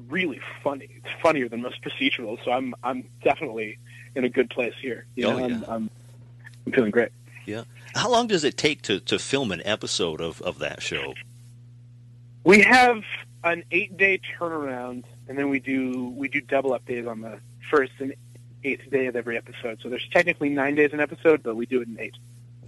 really 0.08 0.40
funny. 0.62 0.88
It's 0.96 1.22
funnier 1.22 1.48
than 1.48 1.62
most 1.62 1.82
procedurals, 1.82 2.44
so 2.44 2.52
I'm 2.52 2.74
I'm 2.82 3.08
definitely 3.22 3.78
in 4.14 4.24
a 4.24 4.28
good 4.28 4.48
place 4.50 4.74
here. 4.80 5.06
You 5.16 5.26
Oh, 5.26 5.36
know, 5.36 5.44
I'm, 5.44 5.50
yeah. 5.50 5.60
I'm 5.68 5.90
I'm 6.66 6.72
feeling 6.72 6.90
great. 6.90 7.10
Yeah. 7.44 7.64
How 7.94 8.10
long 8.10 8.26
does 8.26 8.44
it 8.44 8.56
take 8.56 8.82
to, 8.82 8.98
to 9.00 9.18
film 9.18 9.52
an 9.52 9.62
episode 9.64 10.20
of, 10.20 10.42
of 10.42 10.58
that 10.58 10.82
show? 10.82 11.14
We 12.44 12.60
have 12.62 13.02
an 13.44 13.64
eight 13.70 13.96
day 13.96 14.20
turnaround, 14.38 15.04
and 15.28 15.36
then 15.38 15.48
we 15.50 15.60
do 15.60 16.12
we 16.16 16.28
do 16.28 16.40
double 16.40 16.72
up 16.72 16.84
days 16.86 17.06
on 17.06 17.20
the 17.20 17.38
first 17.70 17.92
and 17.98 18.14
eighth 18.64 18.90
day 18.90 19.06
of 19.06 19.16
every 19.16 19.36
episode. 19.36 19.78
So 19.82 19.88
there's 19.88 20.06
technically 20.12 20.48
nine 20.50 20.74
days 20.74 20.92
an 20.92 21.00
episode, 21.00 21.42
but 21.42 21.56
we 21.56 21.66
do 21.66 21.80
it 21.80 21.88
in 21.88 21.98
eight. 22.00 22.14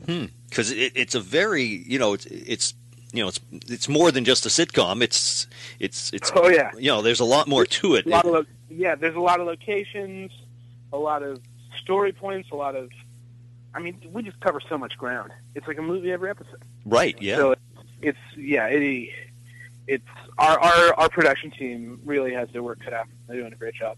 Hmm. 0.06 0.26
Because 0.48 0.70
it, 0.70 0.92
it's 0.94 1.14
a 1.14 1.20
very 1.20 1.64
you 1.64 1.98
know 1.98 2.14
it's 2.14 2.26
it's 2.26 2.74
you 3.12 3.22
know 3.22 3.28
it's 3.28 3.40
it's 3.68 3.88
more 3.88 4.10
than 4.12 4.24
just 4.24 4.46
a 4.46 4.48
sitcom. 4.48 5.02
It's 5.02 5.46
it's 5.80 6.12
it's 6.12 6.30
Oh 6.34 6.48
yeah, 6.48 6.70
you 6.78 6.90
know 6.90 7.02
there's 7.02 7.20
a 7.20 7.24
lot 7.24 7.48
more 7.48 7.64
to 7.66 7.94
it. 7.96 8.06
a 8.06 8.08
lot 8.10 8.24
of 8.24 8.30
lo- 8.32 8.44
yeah. 8.70 8.94
There's 8.94 9.16
a 9.16 9.20
lot 9.20 9.40
of 9.40 9.46
locations, 9.46 10.30
a 10.92 10.98
lot 10.98 11.22
of 11.22 11.40
story 11.82 12.12
points, 12.12 12.50
a 12.52 12.56
lot 12.56 12.76
of. 12.76 12.90
I 13.74 13.80
mean, 13.80 14.00
we 14.12 14.22
just 14.22 14.40
cover 14.40 14.60
so 14.66 14.78
much 14.78 14.96
ground. 14.96 15.30
It's 15.54 15.66
like 15.68 15.78
a 15.78 15.82
movie 15.82 16.10
every 16.10 16.30
episode. 16.30 16.62
right. 16.86 17.16
Yeah. 17.20 17.36
So 17.36 17.50
it's, 17.52 17.60
it's 18.00 18.18
yeah, 18.36 18.66
it, 18.66 19.10
it's 19.86 20.04
our, 20.38 20.58
our 20.58 20.94
our 20.94 21.08
production 21.10 21.50
team 21.50 22.00
really 22.04 22.32
has 22.32 22.48
their 22.50 22.62
work 22.62 22.80
cut 22.82 22.92
out. 22.94 23.06
They're 23.26 23.40
doing 23.40 23.52
a 23.52 23.56
great 23.56 23.74
job. 23.74 23.96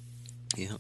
yeah. 0.57 0.73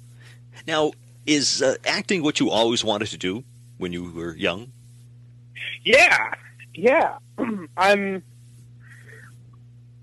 Now, 0.70 0.92
is 1.26 1.62
uh, 1.62 1.74
acting 1.85 2.22
what 2.22 2.38
you 2.38 2.48
always 2.48 2.85
wanted 2.85 3.09
to 3.09 3.18
do 3.18 3.42
when 3.78 3.92
you 3.92 4.09
were 4.12 4.37
young? 4.37 4.70
Yeah, 5.83 6.33
yeah. 6.74 7.18
I'm. 7.76 8.22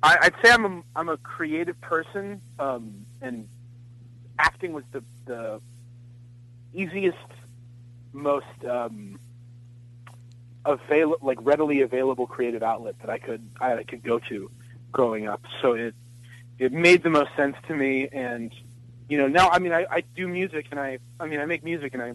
I, 0.04 0.18
I'd 0.24 0.34
say 0.44 0.52
I'm 0.52 0.66
a, 0.66 0.84
I'm 0.94 1.08
a 1.08 1.16
creative 1.16 1.80
person, 1.80 2.42
um, 2.60 3.06
and 3.22 3.48
acting 4.40 4.74
was 4.74 4.84
the 4.92 5.02
the 5.26 5.62
easiest, 6.74 7.32
most 8.12 8.46
um, 8.70 9.18
avail 10.66 11.16
like 11.22 11.38
readily 11.44 11.80
available 11.80 12.28
creative 12.28 12.62
outlet 12.62 12.96
that 13.00 13.10
I 13.10 13.20
could 13.20 13.50
I 13.62 13.84
could 13.84 14.04
go 14.04 14.20
to 14.28 14.52
growing 14.92 15.30
up. 15.30 15.44
So 15.62 15.76
it 15.76 15.96
it 16.60 16.74
made 16.74 17.04
the 17.04 17.10
most 17.10 17.30
sense 17.38 17.56
to 17.70 17.74
me, 17.74 18.10
and 18.12 18.54
you 19.10 19.18
know 19.18 19.28
now 19.28 19.50
I 19.50 19.60
mean 19.60 19.74
I, 19.74 19.86
I 19.90 20.02
do 20.16 20.28
music 20.28 20.68
and 20.72 20.80
I 20.80 21.00
I 21.20 21.28
mean 21.28 21.40
I 21.40 21.46
make 21.46 21.64
music 21.64 21.94
and 21.94 22.02
I 22.02 22.14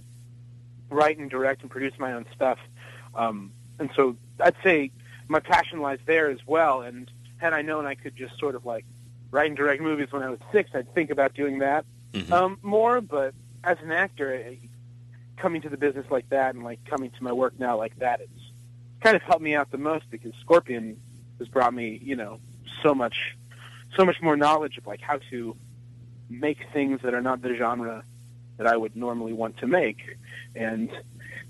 write 0.90 1.18
and 1.18 1.30
direct 1.30 1.62
and 1.62 1.70
produce 1.70 1.94
my 1.98 2.12
own 2.12 2.26
stuff. 2.34 2.58
Um, 3.14 3.52
and 3.78 3.90
so 3.96 4.16
I'd 4.38 4.54
say 4.62 4.90
my 5.28 5.40
passion 5.40 5.80
lies 5.80 5.98
there 6.06 6.30
as 6.30 6.38
well. 6.46 6.82
And 6.82 7.10
had 7.38 7.52
I 7.54 7.62
known 7.62 7.86
I 7.86 7.94
could 7.94 8.14
just 8.14 8.38
sort 8.38 8.54
of 8.54 8.66
like 8.66 8.84
write 9.30 9.46
and 9.48 9.56
direct 9.56 9.80
movies 9.80 10.08
when 10.12 10.22
I 10.22 10.28
was 10.28 10.38
six, 10.52 10.70
I'd 10.74 10.92
think 10.94 11.10
about 11.10 11.32
doing 11.34 11.60
that 11.60 11.86
Mhm. 12.12 12.30
um, 12.30 12.58
more. 12.62 13.00
But 13.00 13.34
as 13.64 13.78
an 13.82 13.90
actor, 13.90 14.54
coming 15.38 15.62
to 15.62 15.70
the 15.70 15.78
business 15.78 16.04
like 16.10 16.28
that 16.28 16.54
and 16.54 16.62
like 16.62 16.84
coming 16.84 17.10
to 17.10 17.24
my 17.24 17.32
work 17.32 17.58
now 17.58 17.76
like 17.78 17.98
that, 18.00 18.20
it's 18.20 18.52
kind 19.00 19.16
of 19.16 19.22
helped 19.22 19.42
me 19.42 19.54
out 19.54 19.70
the 19.70 19.78
most 19.78 20.04
because 20.10 20.32
Scorpion 20.42 21.00
has 21.38 21.48
brought 21.48 21.72
me, 21.72 21.98
you 22.02 22.16
know, 22.16 22.38
so 22.82 22.94
much, 22.94 23.34
so 23.96 24.04
much 24.04 24.20
more 24.20 24.36
knowledge 24.36 24.76
of 24.76 24.86
like 24.86 25.00
how 25.00 25.18
to 25.30 25.56
make 26.40 26.58
things 26.72 27.00
that 27.02 27.14
are 27.14 27.22
not 27.22 27.42
the 27.42 27.54
genre 27.56 28.04
that 28.58 28.66
I 28.66 28.76
would 28.76 28.96
normally 28.96 29.32
want 29.32 29.58
to 29.58 29.66
make, 29.66 30.16
and 30.54 30.90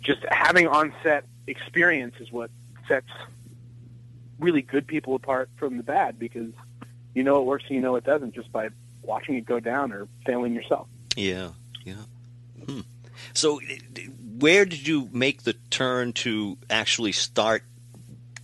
just 0.00 0.24
having 0.30 0.66
on-set 0.66 1.24
experience 1.46 2.14
is 2.20 2.30
what 2.30 2.50
sets 2.88 3.08
really 4.38 4.62
good 4.62 4.86
people 4.86 5.14
apart 5.14 5.48
from 5.56 5.76
the 5.76 5.82
bad 5.82 6.18
because 6.18 6.52
you 7.14 7.22
know 7.22 7.40
it 7.40 7.44
works 7.44 7.64
and 7.68 7.76
you 7.76 7.80
know 7.80 7.94
it 7.96 8.04
doesn't 8.04 8.34
just 8.34 8.50
by 8.52 8.68
watching 9.02 9.36
it 9.36 9.44
go 9.44 9.60
down 9.60 9.92
or 9.92 10.08
failing 10.24 10.54
yourself. 10.54 10.86
Yeah, 11.16 11.50
yeah. 11.84 11.94
Hmm. 12.66 12.80
So, 13.34 13.60
where 14.38 14.64
did 14.64 14.86
you 14.86 15.08
make 15.12 15.42
the 15.42 15.54
turn 15.70 16.12
to 16.14 16.56
actually 16.70 17.12
start? 17.12 17.64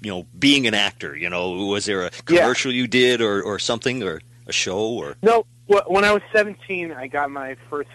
You 0.01 0.13
know, 0.13 0.27
being 0.39 0.67
an 0.69 0.75
actor. 0.75 1.17
You 1.17 1.29
know, 1.29 1.67
was 1.67 1.85
there 1.85 2.03
a 2.03 2.11
commercial 2.11 2.71
yeah. 2.71 2.83
you 2.83 2.87
did, 2.87 3.21
or 3.21 3.43
or 3.43 3.59
something, 3.59 4.03
or 4.03 4.21
a 4.47 4.53
show, 4.53 4.79
or 4.79 5.17
no? 5.23 5.45
When 5.69 6.05
I 6.05 6.13
was 6.13 6.23
seventeen, 6.33 6.93
I 6.93 7.09
got 7.09 7.31
my 7.31 7.57
first 7.69 7.91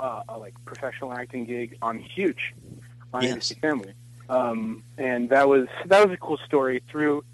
uh, 0.00 0.22
like 0.38 0.54
professional 0.64 1.12
acting 1.12 1.44
gig 1.44 1.76
on 1.82 1.98
Huge 1.98 2.54
on 3.12 3.22
yes. 3.22 3.52
ABC 3.52 3.60
Family, 3.60 3.92
um, 4.30 4.82
and 4.96 5.28
that 5.28 5.46
was 5.48 5.68
that 5.86 6.06
was 6.06 6.14
a 6.14 6.16
cool 6.16 6.38
story. 6.46 6.82
Through 6.90 7.24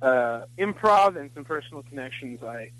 uh, 0.00 0.44
improv 0.58 1.16
and 1.16 1.30
some 1.34 1.44
personal 1.44 1.82
connections, 1.82 2.42
I 2.42 2.70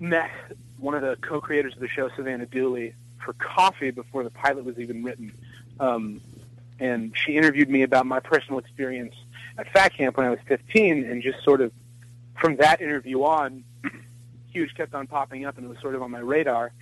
met 0.00 0.30
one 0.78 0.94
of 0.94 1.02
the 1.02 1.16
co-creators 1.20 1.74
of 1.74 1.80
the 1.80 1.88
show, 1.88 2.08
Savannah 2.16 2.46
Dooley, 2.46 2.94
for 3.24 3.34
coffee 3.34 3.90
before 3.90 4.24
the 4.24 4.30
pilot 4.30 4.64
was 4.64 4.78
even 4.78 5.04
written. 5.04 5.32
Um, 5.78 6.20
and 6.80 7.12
she 7.14 7.36
interviewed 7.36 7.68
me 7.68 7.82
about 7.82 8.06
my 8.06 8.18
personal 8.20 8.58
experience 8.58 9.14
at 9.58 9.70
Fat 9.72 9.94
Camp 9.94 10.16
when 10.16 10.26
I 10.26 10.30
was 10.30 10.38
15, 10.46 11.04
and 11.04 11.22
just 11.22 11.44
sort 11.44 11.60
of 11.60 11.72
from 12.40 12.56
that 12.56 12.80
interview 12.80 13.22
on, 13.22 13.64
Huge 14.52 14.74
kept 14.74 14.94
on 14.94 15.06
popping 15.06 15.44
up, 15.44 15.56
and 15.56 15.64
it 15.66 15.68
was 15.68 15.78
sort 15.80 15.94
of 15.94 16.02
on 16.02 16.10
my 16.10 16.18
radar. 16.20 16.72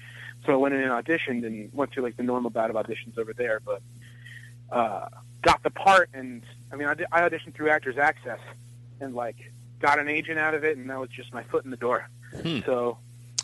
So 0.46 0.52
I 0.52 0.56
went 0.56 0.74
in 0.74 0.82
and 0.82 0.90
auditioned, 0.92 1.44
and 1.46 1.72
went 1.72 1.92
through 1.92 2.04
like 2.04 2.16
the 2.16 2.22
normal 2.22 2.50
bout 2.50 2.70
of 2.70 2.76
auditions 2.76 3.18
over 3.18 3.32
there, 3.32 3.60
but 3.64 3.82
uh, 4.70 5.08
got 5.42 5.62
the 5.62 5.70
part. 5.70 6.10
And 6.14 6.42
I 6.72 6.76
mean, 6.76 6.88
I, 6.88 6.94
did, 6.94 7.06
I 7.12 7.20
auditioned 7.22 7.54
through 7.54 7.70
Actors 7.70 7.98
Access, 7.98 8.38
and 9.00 9.14
like 9.14 9.36
got 9.80 9.98
an 9.98 10.08
agent 10.08 10.38
out 10.38 10.54
of 10.54 10.64
it, 10.64 10.76
and 10.76 10.88
that 10.90 10.98
was 10.98 11.10
just 11.10 11.32
my 11.32 11.42
foot 11.44 11.64
in 11.64 11.70
the 11.70 11.76
door. 11.76 12.08
Hmm. 12.42 12.60
So 12.66 12.98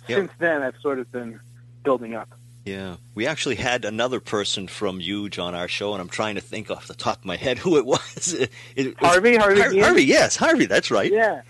Yep. 0.06 0.18
since 0.18 0.32
then, 0.38 0.62
I've 0.62 0.76
sort 0.82 0.98
of 0.98 1.10
been 1.10 1.40
building 1.82 2.14
up. 2.14 2.28
Yeah, 2.66 2.96
we 3.14 3.26
actually 3.26 3.54
had 3.56 3.84
another 3.84 4.20
person 4.20 4.68
from 4.68 5.00
Huge 5.00 5.38
on 5.38 5.54
our 5.54 5.68
show, 5.68 5.92
and 5.94 6.00
I'm 6.02 6.08
trying 6.08 6.34
to 6.34 6.40
think 6.40 6.70
off 6.70 6.86
the 6.86 6.94
top 6.94 7.18
of 7.18 7.24
my 7.24 7.36
head 7.36 7.58
who 7.60 7.76
it 7.78 7.86
was. 7.86 8.32
It, 8.34 8.50
it 8.76 8.98
Harvey, 8.98 9.36
Harvey, 9.36 9.60
Har- 9.60 9.80
Harvey, 9.86 10.04
yes, 10.04 10.36
Harvey. 10.36 10.66
That's 10.66 10.90
right. 10.90 11.10
Yeah, 11.12 11.40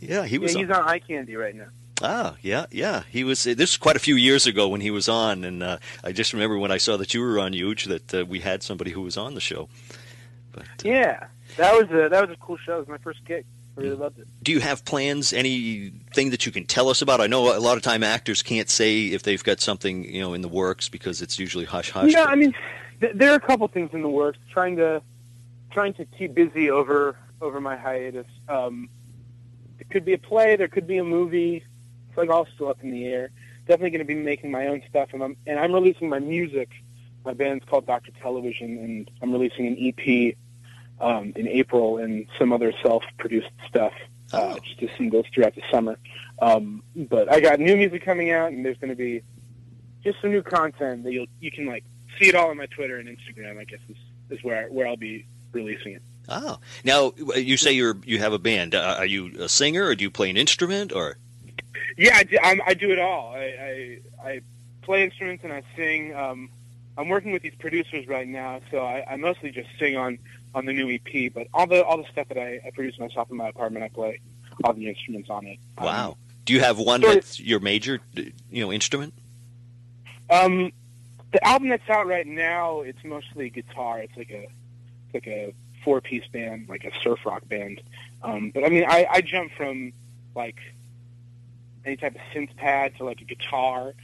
Yeah, 0.00 0.24
he 0.24 0.38
was. 0.38 0.54
yeah, 0.54 0.60
he's 0.60 0.70
on. 0.70 0.82
on 0.82 0.88
eye 0.88 0.98
candy 1.00 1.36
right 1.36 1.54
now. 1.54 1.66
Ah, 2.00 2.36
yeah, 2.42 2.66
yeah. 2.70 3.02
He 3.10 3.24
was. 3.24 3.44
This 3.44 3.56
was 3.58 3.76
quite 3.76 3.96
a 3.96 4.00
few 4.00 4.14
years 4.14 4.46
ago 4.46 4.68
when 4.68 4.80
he 4.80 4.90
was 4.90 5.08
on, 5.08 5.42
and 5.44 5.62
uh, 5.62 5.78
I 6.04 6.12
just 6.12 6.32
remember 6.32 6.56
when 6.58 6.70
I 6.70 6.76
saw 6.78 6.96
that 6.96 7.12
you 7.12 7.20
were 7.20 7.40
on 7.40 7.52
Huge 7.52 7.86
that 7.86 8.14
uh, 8.14 8.24
we 8.24 8.38
had 8.40 8.62
somebody 8.62 8.90
who 8.92 9.00
was 9.02 9.16
on 9.16 9.34
the 9.34 9.40
show. 9.40 9.68
But 10.52 10.62
uh, 10.62 10.66
Yeah, 10.84 11.26
that 11.56 11.72
was 11.74 11.90
a 11.90 12.08
that 12.08 12.28
was 12.28 12.30
a 12.30 12.40
cool 12.40 12.56
show. 12.56 12.76
It 12.76 12.80
was 12.80 12.88
my 12.88 12.98
first 12.98 13.24
gig. 13.24 13.44
I 13.76 13.80
really 13.80 13.96
loved 13.96 14.18
it. 14.18 14.26
do 14.42 14.50
you 14.52 14.58
have 14.60 14.84
plans? 14.84 15.32
Anything 15.32 16.30
that 16.30 16.44
you 16.46 16.50
can 16.52 16.66
tell 16.66 16.88
us 16.88 17.00
about? 17.02 17.20
I 17.20 17.26
know 17.28 17.56
a 17.56 17.60
lot 17.60 17.76
of 17.76 17.82
time 17.84 18.02
actors 18.02 18.42
can't 18.42 18.68
say 18.68 19.06
if 19.06 19.22
they've 19.22 19.42
got 19.42 19.60
something 19.60 20.04
you 20.04 20.20
know 20.20 20.34
in 20.34 20.40
the 20.40 20.48
works 20.48 20.88
because 20.88 21.22
it's 21.22 21.38
usually 21.38 21.64
hush 21.64 21.90
hush. 21.90 22.12
Yeah, 22.12 22.24
but- 22.24 22.30
I 22.30 22.34
mean, 22.36 22.54
th- 23.00 23.12
there 23.14 23.30
are 23.32 23.36
a 23.36 23.40
couple 23.40 23.66
things 23.68 23.90
in 23.92 24.02
the 24.02 24.08
works. 24.08 24.38
Trying 24.50 24.76
to 24.76 25.02
trying 25.72 25.94
to 25.94 26.04
keep 26.04 26.34
busy 26.34 26.70
over 26.70 27.16
over 27.40 27.60
my 27.60 27.76
hiatus. 27.76 28.26
Um, 28.48 28.88
it 29.78 29.90
could 29.90 30.04
be 30.04 30.12
a 30.12 30.18
play. 30.18 30.56
There 30.56 30.68
could 30.68 30.86
be 30.86 30.98
a 30.98 31.04
movie. 31.04 31.64
Like 32.18 32.30
all 32.30 32.46
still 32.54 32.68
up 32.68 32.82
in 32.82 32.90
the 32.90 33.06
air. 33.06 33.30
Definitely 33.66 33.90
going 33.90 33.98
to 34.00 34.04
be 34.04 34.14
making 34.14 34.50
my 34.50 34.66
own 34.66 34.82
stuff, 34.88 35.10
and 35.12 35.22
I'm 35.22 35.36
and 35.46 35.58
I'm 35.58 35.72
releasing 35.72 36.08
my 36.08 36.18
music. 36.18 36.68
My 37.24 37.32
band's 37.34 37.64
called 37.64 37.86
Doctor 37.86 38.10
Television, 38.22 38.78
and 38.78 39.10
I'm 39.22 39.32
releasing 39.32 39.66
an 39.66 39.76
EP 39.78 40.34
um, 41.00 41.32
in 41.36 41.46
April 41.48 41.98
and 41.98 42.26
some 42.38 42.52
other 42.52 42.72
self-produced 42.82 43.50
stuff, 43.68 43.92
uh, 44.32 44.54
Oh. 44.56 44.58
just 44.64 44.82
as 44.82 44.88
singles 44.96 45.26
throughout 45.34 45.54
the 45.54 45.62
summer. 45.70 45.98
Um, 46.40 46.82
but 46.96 47.30
I 47.32 47.40
got 47.40 47.60
new 47.60 47.76
music 47.76 48.04
coming 48.04 48.30
out, 48.30 48.52
and 48.52 48.64
there's 48.64 48.78
going 48.78 48.90
to 48.90 48.96
be 48.96 49.22
just 50.02 50.20
some 50.22 50.30
new 50.30 50.42
content 50.42 51.04
that 51.04 51.12
you'll 51.12 51.26
you 51.40 51.50
can 51.50 51.66
like 51.66 51.84
see 52.18 52.28
it 52.28 52.34
all 52.34 52.50
on 52.50 52.56
my 52.56 52.66
Twitter 52.66 52.96
and 52.96 53.08
Instagram. 53.08 53.58
I 53.58 53.64
guess 53.64 53.80
is 53.88 53.96
is 54.30 54.42
where 54.44 54.68
where 54.68 54.86
I'll 54.86 54.96
be 54.96 55.26
releasing 55.52 55.92
it. 55.92 56.02
Oh, 56.30 56.58
now 56.84 57.12
you 57.36 57.56
say 57.56 57.72
you're 57.72 57.96
you 58.04 58.18
have 58.18 58.32
a 58.32 58.38
band. 58.38 58.74
Uh, 58.74 58.96
are 58.98 59.06
you 59.06 59.32
a 59.38 59.48
singer 59.48 59.84
or 59.84 59.94
do 59.94 60.04
you 60.04 60.10
play 60.10 60.30
an 60.30 60.36
instrument 60.36 60.92
or? 60.92 61.16
Yeah, 61.96 62.16
I 62.16 62.22
do, 62.24 62.38
I'm, 62.42 62.60
I 62.66 62.74
do 62.74 62.90
it 62.90 62.98
all. 62.98 63.34
I, 63.34 63.98
I 64.22 64.28
I 64.28 64.40
play 64.82 65.04
instruments 65.04 65.44
and 65.44 65.52
I 65.52 65.62
sing. 65.76 66.14
Um, 66.14 66.48
I'm 66.96 67.08
working 67.08 67.32
with 67.32 67.42
these 67.42 67.54
producers 67.58 68.06
right 68.08 68.26
now, 68.26 68.60
so 68.70 68.78
I, 68.84 69.04
I 69.12 69.16
mostly 69.16 69.50
just 69.50 69.68
sing 69.78 69.96
on 69.96 70.18
on 70.54 70.64
the 70.66 70.72
new 70.72 70.88
EP. 70.90 71.32
But 71.32 71.46
all 71.54 71.66
the 71.66 71.84
all 71.84 71.96
the 71.98 72.08
stuff 72.10 72.28
that 72.28 72.38
I, 72.38 72.60
I 72.66 72.70
produce 72.74 72.98
myself 72.98 73.30
in 73.30 73.36
my 73.36 73.48
apartment, 73.48 73.84
I 73.84 73.88
play 73.88 74.20
all 74.64 74.72
the 74.72 74.88
instruments 74.88 75.30
on 75.30 75.46
it. 75.46 75.58
Um, 75.78 75.84
Wow. 75.86 76.16
Do 76.44 76.54
you 76.54 76.60
have 76.60 76.78
one 76.78 77.04
of- 77.04 77.12
that's 77.12 77.38
your 77.38 77.60
major, 77.60 78.00
you 78.14 78.64
know, 78.64 78.72
instrument? 78.72 79.12
Um, 80.30 80.72
the 81.32 81.46
album 81.46 81.68
that's 81.68 81.88
out 81.90 82.06
right 82.06 82.26
now, 82.26 82.80
it's 82.80 83.02
mostly 83.04 83.50
guitar. 83.50 84.00
It's 84.00 84.16
like 84.16 84.30
a 84.30 84.44
it's 84.44 85.14
like 85.14 85.26
a 85.26 85.54
four 85.84 86.00
piece 86.00 86.26
band, 86.32 86.68
like 86.68 86.84
a 86.84 86.90
surf 87.02 87.20
rock 87.26 87.46
band. 87.48 87.80
Um, 88.22 88.50
but 88.52 88.64
I 88.64 88.68
mean, 88.68 88.84
I, 88.88 89.06
I 89.10 89.20
jump 89.20 89.52
from 89.56 89.92
like 90.34 90.56
any 91.88 91.96
type 91.96 92.14
of 92.14 92.20
synth 92.32 92.54
pad 92.56 92.96
to 92.98 93.04
like 93.04 93.20
a 93.20 93.24
guitar. 93.24 93.94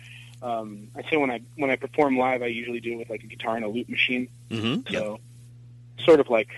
Um, 0.43 0.89
I 0.97 1.09
say 1.09 1.17
when 1.17 1.31
I 1.31 1.41
when 1.57 1.71
I 1.71 1.77
perform 1.77 2.19
live, 2.19 2.43
I 2.43 2.47
usually 2.47 2.81
do 2.81 2.93
it 2.93 2.97
with 2.97 3.11
like 3.11 3.23
a 3.23 3.27
guitar 3.27 3.57
and 3.57 3.65
a 3.65 3.69
loop 3.69 3.89
machine. 3.89 4.29
Mm-hmm. 4.51 4.93
So 4.93 5.21
sort 6.05 6.21
of 6.21 6.29
like 6.29 6.49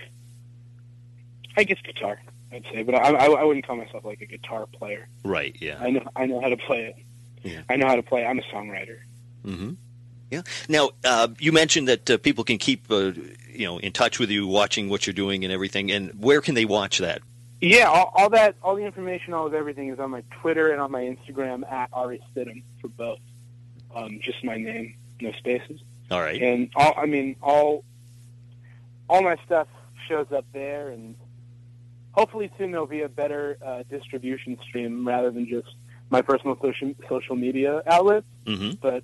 I 1.55 1.63
guess 1.63 1.79
guitar, 1.81 2.19
I'd 2.51 2.65
say, 2.71 2.83
but 2.83 2.95
I, 2.95 3.11
I, 3.11 3.25
I 3.27 3.43
wouldn't 3.43 3.65
call 3.65 3.75
myself 3.75 4.03
like 4.03 4.21
a 4.21 4.25
guitar 4.25 4.65
player. 4.65 5.07
Right. 5.23 5.55
Yeah. 5.59 5.77
I 5.79 5.91
know 5.91 6.07
I 6.15 6.25
know 6.25 6.41
how 6.41 6.49
to 6.49 6.57
play 6.57 6.85
it. 6.85 6.95
Yeah. 7.43 7.61
I 7.69 7.75
know 7.75 7.87
how 7.87 7.95
to 7.95 8.03
play. 8.03 8.25
I'm 8.25 8.39
a 8.39 8.43
songwriter. 8.43 8.99
Mm-hmm. 9.45 9.71
Yeah. 10.31 10.41
Now, 10.67 10.89
uh, 11.05 11.29
you 11.39 11.51
mentioned 11.53 11.87
that 11.87 12.09
uh, 12.09 12.17
people 12.17 12.43
can 12.43 12.57
keep, 12.57 12.91
uh, 12.91 13.13
you 13.49 13.65
know, 13.65 13.77
in 13.77 13.93
touch 13.93 14.19
with 14.19 14.29
you, 14.29 14.45
watching 14.45 14.89
what 14.89 15.07
you're 15.07 15.13
doing 15.13 15.45
and 15.45 15.53
everything. 15.53 15.89
And 15.89 16.11
where 16.21 16.41
can 16.41 16.53
they 16.55 16.65
watch 16.65 16.97
that? 16.97 17.21
Yeah, 17.59 17.85
all, 17.85 18.11
all 18.15 18.29
that, 18.29 18.55
all 18.61 18.75
the 18.75 18.83
information, 18.83 19.33
all 19.33 19.47
of 19.47 19.53
everything 19.53 19.89
is 19.89 19.99
on 19.99 20.11
my 20.11 20.23
Twitter 20.41 20.71
and 20.71 20.79
on 20.79 20.91
my 20.91 21.01
Instagram 21.01 21.69
at 21.69 21.89
Ari 21.91 22.21
Stidham 22.31 22.63
for 22.81 22.89
both. 22.89 23.19
Um, 23.95 24.19
just 24.21 24.43
my 24.43 24.57
name, 24.57 24.95
no 25.21 25.31
spaces. 25.33 25.81
All 26.11 26.21
right. 26.21 26.41
And 26.41 26.69
all, 26.75 26.93
I 26.95 27.07
mean, 27.07 27.35
all, 27.41 27.83
all 29.09 29.23
my 29.23 29.37
stuff 29.45 29.67
shows 30.07 30.27
up 30.31 30.45
there, 30.53 30.89
and 30.89 31.15
hopefully 32.11 32.51
soon 32.57 32.71
there'll 32.71 32.85
be 32.87 33.01
a 33.01 33.09
better 33.09 33.57
uh, 33.65 33.83
distribution 33.89 34.57
stream 34.67 35.07
rather 35.07 35.31
than 35.31 35.47
just 35.47 35.69
my 36.09 36.21
personal 36.21 36.57
social 36.61 36.93
social 37.09 37.35
media 37.35 37.81
outlet. 37.87 38.23
Mm-hmm. 38.45 38.75
But 38.81 39.03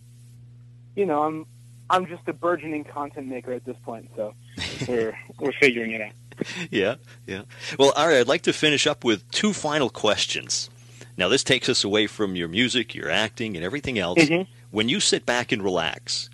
you 0.95 1.05
know, 1.05 1.23
I'm 1.23 1.45
I'm 1.89 2.05
just 2.07 2.27
a 2.27 2.33
burgeoning 2.33 2.85
content 2.85 3.27
maker 3.27 3.51
at 3.51 3.65
this 3.65 3.77
point, 3.83 4.09
so 4.15 4.33
we're 4.87 5.17
we're 5.39 5.53
figuring 5.59 5.91
it 5.91 6.01
out. 6.01 6.11
Yeah. 6.71 6.95
Yeah. 7.27 7.43
Well, 7.77 7.93
Ari, 7.95 8.17
I'd 8.17 8.27
like 8.27 8.43
to 8.43 8.53
finish 8.53 8.87
up 8.87 9.03
with 9.03 9.29
two 9.31 9.53
final 9.53 9.89
questions. 9.89 10.69
Now, 11.17 11.27
this 11.29 11.43
takes 11.43 11.69
us 11.69 11.83
away 11.83 12.07
from 12.07 12.35
your 12.35 12.47
music, 12.47 12.95
your 12.95 13.09
acting, 13.09 13.55
and 13.55 13.63
everything 13.63 13.99
else. 13.99 14.19
Mhm. 14.19 14.47
When 14.71 14.89
you 14.89 14.99
sit 14.99 15.25
back 15.25 15.51
and 15.51 15.61
relax, 15.63 16.29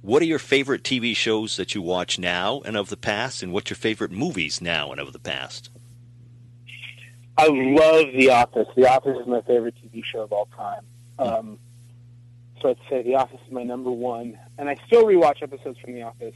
what 0.00 0.22
are 0.22 0.26
your 0.26 0.38
favorite 0.38 0.82
TV 0.82 1.14
shows 1.14 1.56
that 1.56 1.74
you 1.74 1.82
watch 1.82 2.18
now 2.18 2.62
and 2.64 2.76
of 2.76 2.88
the 2.88 2.96
past, 2.96 3.42
and 3.42 3.52
what's 3.52 3.68
your 3.70 3.76
favorite 3.76 4.10
movies 4.10 4.60
now 4.62 4.90
and 4.90 5.00
of 5.00 5.12
the 5.12 5.18
past? 5.18 5.68
I 7.36 7.46
love 7.48 8.06
The 8.14 8.30
Office. 8.30 8.68
The 8.76 8.88
Office 8.88 9.18
is 9.20 9.26
my 9.26 9.40
favorite 9.42 9.74
TV 9.82 10.02
show 10.04 10.20
of 10.22 10.32
all 10.32 10.48
time. 10.56 10.82
Um, 11.18 11.58
so 12.60 12.70
I'd 12.70 12.76
say 12.88 13.02
The 13.02 13.14
Office 13.16 13.40
is 13.46 13.52
my 13.52 13.62
number 13.62 13.90
one, 13.90 14.38
and 14.58 14.68
I 14.68 14.76
still 14.86 15.04
rewatch 15.04 15.42
episodes 15.42 15.78
from 15.78 15.94
The 15.94 16.02
Office, 16.02 16.34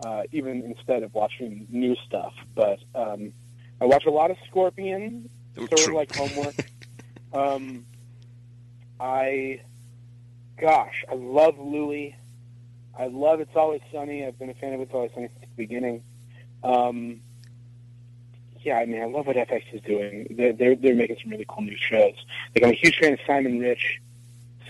uh, 0.00 0.22
even 0.32 0.62
instead 0.62 1.02
of 1.02 1.14
watching 1.14 1.66
new 1.70 1.96
stuff. 2.06 2.32
But 2.54 2.78
um, 2.94 3.32
I 3.80 3.86
watch 3.86 4.06
a 4.06 4.10
lot 4.10 4.30
of 4.30 4.36
Scorpion, 4.48 5.28
sort 5.56 5.72
of 5.72 5.94
like 5.94 6.14
homework. 6.14 6.54
um, 7.32 7.86
I, 9.00 9.60
gosh, 10.60 11.04
I 11.10 11.14
love 11.14 11.58
Louie. 11.58 12.16
I 12.98 13.06
love 13.06 13.40
It's 13.40 13.54
Always 13.54 13.80
Sunny. 13.92 14.26
I've 14.26 14.38
been 14.38 14.50
a 14.50 14.54
fan 14.54 14.72
of 14.72 14.80
It's 14.80 14.92
Always 14.92 15.12
Sunny 15.14 15.28
since 15.28 15.40
the 15.40 15.56
beginning. 15.56 16.02
Um, 16.64 17.20
yeah, 18.60 18.78
I 18.78 18.86
mean, 18.86 19.00
I 19.00 19.06
love 19.06 19.26
what 19.26 19.36
FX 19.36 19.62
is 19.72 19.80
doing. 19.82 20.26
They're, 20.30 20.52
they're 20.52 20.74
they're 20.74 20.94
making 20.94 21.16
some 21.22 21.30
really 21.30 21.46
cool 21.48 21.62
new 21.62 21.76
shows. 21.76 22.14
Like 22.54 22.64
I'm 22.64 22.70
a 22.70 22.74
huge 22.74 22.98
fan 22.98 23.12
of 23.12 23.20
Simon 23.26 23.60
Rich, 23.60 24.00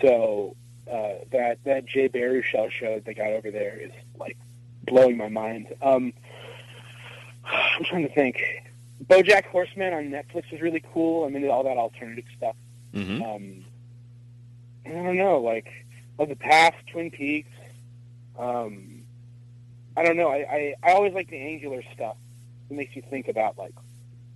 so 0.03 0.57
uh, 0.91 1.15
that 1.33 1.59
that 1.65 1.87
Jay 1.87 2.09
Baruchel 2.09 2.71
show 2.71 2.95
that 2.97 3.05
they 3.07 3.15
got 3.15 3.29
over 3.29 3.51
there 3.51 3.79
is 3.81 3.91
like 4.19 4.37
blowing 4.91 5.17
my 5.17 5.29
mind. 5.29 5.75
Um, 5.83 6.13
I'm 7.45 7.85
trying 7.85 8.07
to 8.07 8.15
think. 8.15 8.43
BoJack 9.05 9.47
Horseman 9.47 9.93
on 9.95 10.05
Netflix 10.11 10.53
is 10.53 10.61
really 10.61 10.83
cool. 10.93 11.25
I'm 11.25 11.35
into 11.37 11.51
all 11.51 11.63
that 11.65 11.77
alternative 11.77 12.25
stuff. 12.37 12.57
Mm-hmm. 12.95 13.23
Um, 13.23 13.65
I 14.87 14.91
don't 15.05 15.17
know, 15.17 15.39
like 15.41 15.69
of 16.19 16.29
the 16.29 16.37
past 16.37 16.77
Twin 16.91 17.11
Peaks. 17.11 17.51
Um, 18.39 19.03
I 19.97 20.03
don't 20.05 20.17
know. 20.17 20.29
I, 20.29 20.37
I 20.37 20.75
I 20.83 20.93
always 20.93 21.13
like 21.13 21.29
the 21.29 21.37
angular 21.39 21.83
stuff. 21.95 22.17
It 22.71 22.77
makes 22.77 22.95
you 22.97 23.03
think 23.09 23.29
about 23.29 23.57
like 23.57 23.75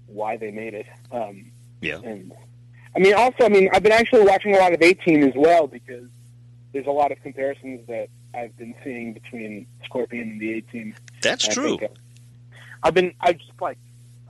why 0.06 0.36
they 0.36 0.50
made 0.50 0.74
it. 0.74 0.86
Um, 1.10 1.50
Yeah. 1.80 1.98
and 2.04 2.32
I 2.94 2.98
mean, 2.98 3.14
also, 3.14 3.44
I 3.44 3.48
mean, 3.48 3.68
I've 3.72 3.82
been 3.82 3.92
actually 3.92 4.24
watching 4.24 4.54
a 4.54 4.58
lot 4.58 4.74
of 4.74 4.82
A-Team 4.82 5.22
as 5.22 5.32
well 5.34 5.66
because 5.66 6.04
there's 6.72 6.86
a 6.86 6.90
lot 6.90 7.10
of 7.10 7.22
comparisons 7.22 7.86
that 7.88 8.08
I've 8.34 8.56
been 8.56 8.74
seeing 8.82 9.12
between 9.12 9.66
Scorpion 9.84 10.30
and 10.30 10.40
the 10.40 10.54
A-Team. 10.54 10.94
That's 11.22 11.44
And 11.46 11.52
I 11.52 11.54
true. 11.54 11.78
uh, 11.82 11.88
I've 12.82 12.94
been, 12.94 13.14
I 13.20 13.32
just 13.34 13.52
like, 13.60 13.78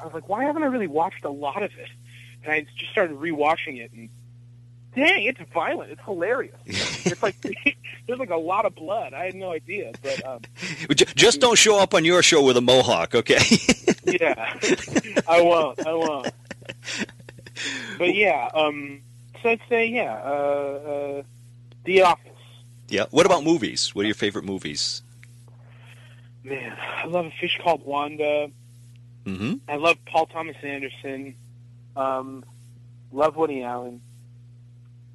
I 0.00 0.04
was 0.04 0.14
like, 0.14 0.28
why 0.28 0.44
haven't 0.44 0.62
I 0.62 0.66
really 0.66 0.86
watched 0.88 1.24
a 1.24 1.30
lot 1.30 1.62
of 1.62 1.70
it? 1.78 1.88
And 2.44 2.52
I 2.52 2.66
just 2.76 2.90
started 2.90 3.16
rewatching 3.18 3.78
it, 3.80 3.92
and 3.92 4.08
dang, 4.96 5.22
it's 5.24 5.38
violent. 5.54 5.92
It's 5.92 6.00
hilarious. 6.04 6.56
it's 6.66 7.22
like 7.22 7.36
there's 8.06 8.18
like 8.18 8.30
a 8.30 8.36
lot 8.36 8.64
of 8.66 8.74
blood. 8.74 9.14
I 9.14 9.24
had 9.26 9.34
no 9.36 9.52
idea, 9.52 9.92
but 10.02 10.26
um, 10.26 10.40
Just 11.14 11.40
don't 11.40 11.56
show 11.56 11.78
up 11.78 11.94
on 11.94 12.04
your 12.04 12.20
show 12.22 12.42
with 12.42 12.56
a 12.56 12.60
mohawk, 12.60 13.14
okay? 13.14 13.38
yeah, 14.04 14.58
I 15.28 15.40
won't. 15.40 15.86
I 15.86 15.94
won't. 15.94 16.30
But 17.98 18.14
yeah, 18.14 18.48
um, 18.54 19.00
so 19.42 19.50
I'd 19.50 19.60
say 19.68 19.86
yeah, 19.86 20.14
uh, 20.24 20.28
uh, 20.28 21.22
The 21.84 22.02
Office. 22.02 22.31
Yeah. 22.92 23.06
What 23.10 23.26
about 23.26 23.42
movies? 23.42 23.94
What 23.94 24.02
are 24.02 24.06
your 24.06 24.14
favorite 24.14 24.44
movies? 24.44 25.02
Man, 26.44 26.76
I 26.78 27.06
love 27.06 27.26
a 27.26 27.30
fish 27.40 27.58
called 27.62 27.84
Wanda. 27.84 28.50
Mm-hmm. 29.24 29.54
I 29.68 29.76
love 29.76 29.96
Paul 30.06 30.26
Thomas 30.26 30.56
Anderson. 30.62 31.34
Um, 31.96 32.44
love 33.12 33.36
Woody 33.36 33.62
Allen. 33.62 34.00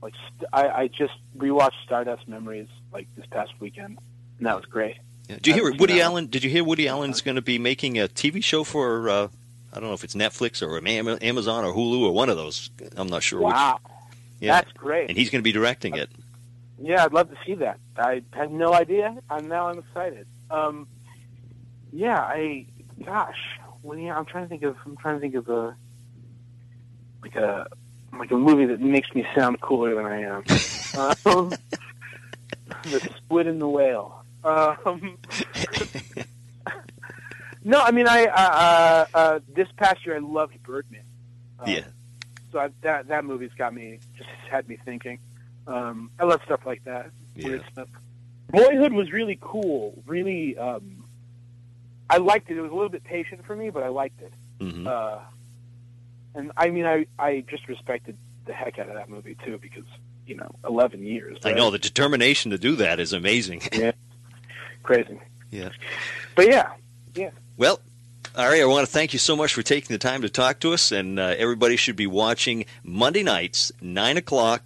Like 0.02 0.14
st- 0.28 0.50
I, 0.54 0.68
I 0.70 0.88
just 0.88 1.14
rewatched 1.38 1.84
Stardust 1.84 2.28
Memories 2.28 2.68
like 2.92 3.08
this 3.16 3.26
past 3.28 3.52
weekend, 3.60 4.00
and 4.38 4.48
that 4.48 4.56
was 4.56 4.66
great. 4.66 4.98
Yeah. 5.28 5.36
Did 5.36 5.48
you 5.48 5.54
hear 5.54 5.76
Woody 5.76 6.02
Allen? 6.02 6.28
Did 6.28 6.44
you 6.44 6.50
hear 6.50 6.64
Woody 6.64 6.88
Allen's 6.88 7.22
going 7.22 7.36
to 7.36 7.42
be 7.42 7.60
making 7.60 8.00
a 8.00 8.08
TV 8.08 8.44
show 8.44 8.64
for? 8.64 9.10
Uh, 9.10 9.28
I 9.74 9.80
don't 9.80 9.90
know 9.90 9.94
if 9.94 10.04
it's 10.04 10.16
Netflix 10.16 10.62
or 10.66 10.78
Amazon 10.88 11.66
or 11.66 11.74
Hulu 11.74 12.02
or 12.02 12.12
one 12.12 12.30
of 12.30 12.38
those. 12.38 12.70
I'm 12.96 13.08
not 13.08 13.24
sure. 13.24 13.42
Wow, 13.42 13.80
Which. 13.84 13.94
Yeah. 14.40 14.54
that's 14.54 14.72
great. 14.72 15.10
And 15.10 15.18
he's 15.18 15.30
going 15.30 15.42
to 15.42 15.44
be 15.44 15.52
directing 15.52 15.96
it. 15.96 16.10
Yeah, 16.80 17.04
I'd 17.04 17.14
love 17.14 17.30
to 17.30 17.38
see 17.46 17.56
that. 17.56 17.80
I 17.98 18.22
had 18.34 18.52
no 18.52 18.74
idea, 18.74 19.18
and 19.30 19.50
now 19.50 19.70
I'm 19.70 19.80
excited. 19.80 20.28
Um, 20.52 20.88
yeah, 21.92 22.20
I, 22.20 22.68
gosh, 23.04 23.40
well, 23.82 23.98
yeah, 23.98 24.18
I'm 24.18 24.26
trying 24.26 24.46
to 24.46 24.50
think 24.50 24.64
of, 24.64 24.76
I'm 24.86 24.96
trying 24.98 25.16
to 25.16 25.22
think 25.22 25.36
of 25.36 25.50
a, 25.50 25.76
like 27.24 27.36
a, 27.36 27.68
like 28.18 28.32
a 28.32 28.38
movie 28.38 28.66
that 28.66 28.80
makes 28.80 29.14
me 29.16 29.26
sound 29.36 29.60
cooler 29.62 29.96
than 29.96 30.06
I 30.06 30.22
am. 30.22 30.44
um, 31.26 31.54
the 32.84 33.10
Squid 33.18 33.48
and 33.48 33.60
the 33.62 33.68
Whale. 33.68 34.24
Um, 34.44 35.18
no, 37.64 37.82
I 37.82 37.92
mean, 37.92 38.08
I, 38.08 38.26
uh, 38.26 38.32
uh, 38.36 39.06
uh, 39.18 39.40
this 39.56 39.68
past 39.78 40.06
year 40.06 40.16
I 40.16 40.20
loved 40.20 40.62
Birdman. 40.64 41.02
Um, 41.60 41.70
Yeah. 41.70 41.84
So 42.52 42.60
I, 42.60 42.70
that 42.82 43.10
that 43.10 43.26
movie's 43.26 43.52
got 43.58 43.74
me 43.74 44.00
just 44.18 44.30
had 44.50 44.70
me 44.70 44.78
thinking. 44.86 45.20
Um, 45.68 46.12
I 46.20 46.24
love 46.24 46.42
stuff 46.46 46.62
like 46.66 46.84
that. 46.86 47.12
Weird 47.36 47.62
Yeah. 47.62 47.72
stuff. 47.72 47.88
Boyhood 48.50 48.94
was 48.94 49.12
really 49.12 49.38
cool. 49.42 50.02
Really, 50.06 50.58
um, 50.58 51.04
I 52.10 52.18
liked 52.18 52.50
it. 52.50 52.58
It 52.58 52.62
was 52.62 52.72
a 52.72 52.74
little 52.74 52.90
bit 52.90 53.04
patient 53.04 53.46
for 53.46 53.56
me, 53.56 53.70
but 53.70 53.84
I 53.84 53.90
liked 53.90 54.22
it. 54.22 54.34
hmm 54.62 54.88
Uh, 54.88 55.20
and 56.36 56.52
I 56.56 56.70
mean, 56.70 56.86
I 56.86 57.06
I 57.20 57.44
just 57.50 57.68
respected 57.68 58.16
the 58.46 58.54
heck 58.54 58.80
out 58.80 58.88
of 58.88 58.96
that 58.96 59.10
movie 59.10 59.36
too 59.46 59.58
because 59.62 59.84
you 60.26 60.36
know, 60.36 60.50
eleven 60.66 61.04
years. 61.04 61.38
I 61.44 61.54
know 61.54 61.70
the 61.72 61.80
determination 61.80 62.52
to 62.52 62.58
do 62.58 62.76
that 62.78 63.00
is 63.00 63.12
amazing. 63.14 63.62
Yeah, 63.74 63.92
crazy. 64.84 65.20
Yeah. 65.52 65.70
But 66.36 66.48
yeah, 66.48 66.72
yeah. 67.16 67.32
Well, 67.58 67.80
Ari, 68.38 68.62
I 68.62 68.66
want 68.66 68.86
to 68.86 68.92
thank 68.92 69.14
you 69.14 69.20
so 69.20 69.36
much 69.36 69.52
for 69.56 69.64
taking 69.64 69.92
the 69.94 69.98
time 69.98 70.22
to 70.22 70.30
talk 70.30 70.60
to 70.60 70.72
us, 70.72 70.92
and 70.92 71.18
uh, 71.20 71.34
everybody 71.40 71.76
should 71.76 71.96
be 71.96 72.06
watching 72.06 72.66
Monday 72.84 73.24
nights, 73.24 73.72
nine 73.82 74.16
o'clock, 74.16 74.62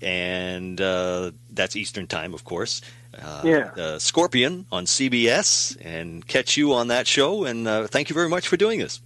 and 0.00 0.80
uh, 0.80 1.32
that's 1.50 1.74
Eastern 1.74 2.06
time, 2.06 2.34
of 2.34 2.44
course. 2.44 2.82
Uh, 3.20 3.42
Yeah. 3.44 3.70
uh, 3.76 3.98
Scorpion 3.98 4.66
on 4.70 4.84
CBS, 4.84 5.76
and 5.84 6.24
catch 6.28 6.56
you 6.56 6.72
on 6.72 6.86
that 6.88 7.08
show. 7.08 7.44
And 7.44 7.66
uh, 7.66 7.88
thank 7.88 8.10
you 8.10 8.14
very 8.14 8.28
much 8.28 8.46
for 8.46 8.56
doing 8.56 8.78
this. 8.78 9.00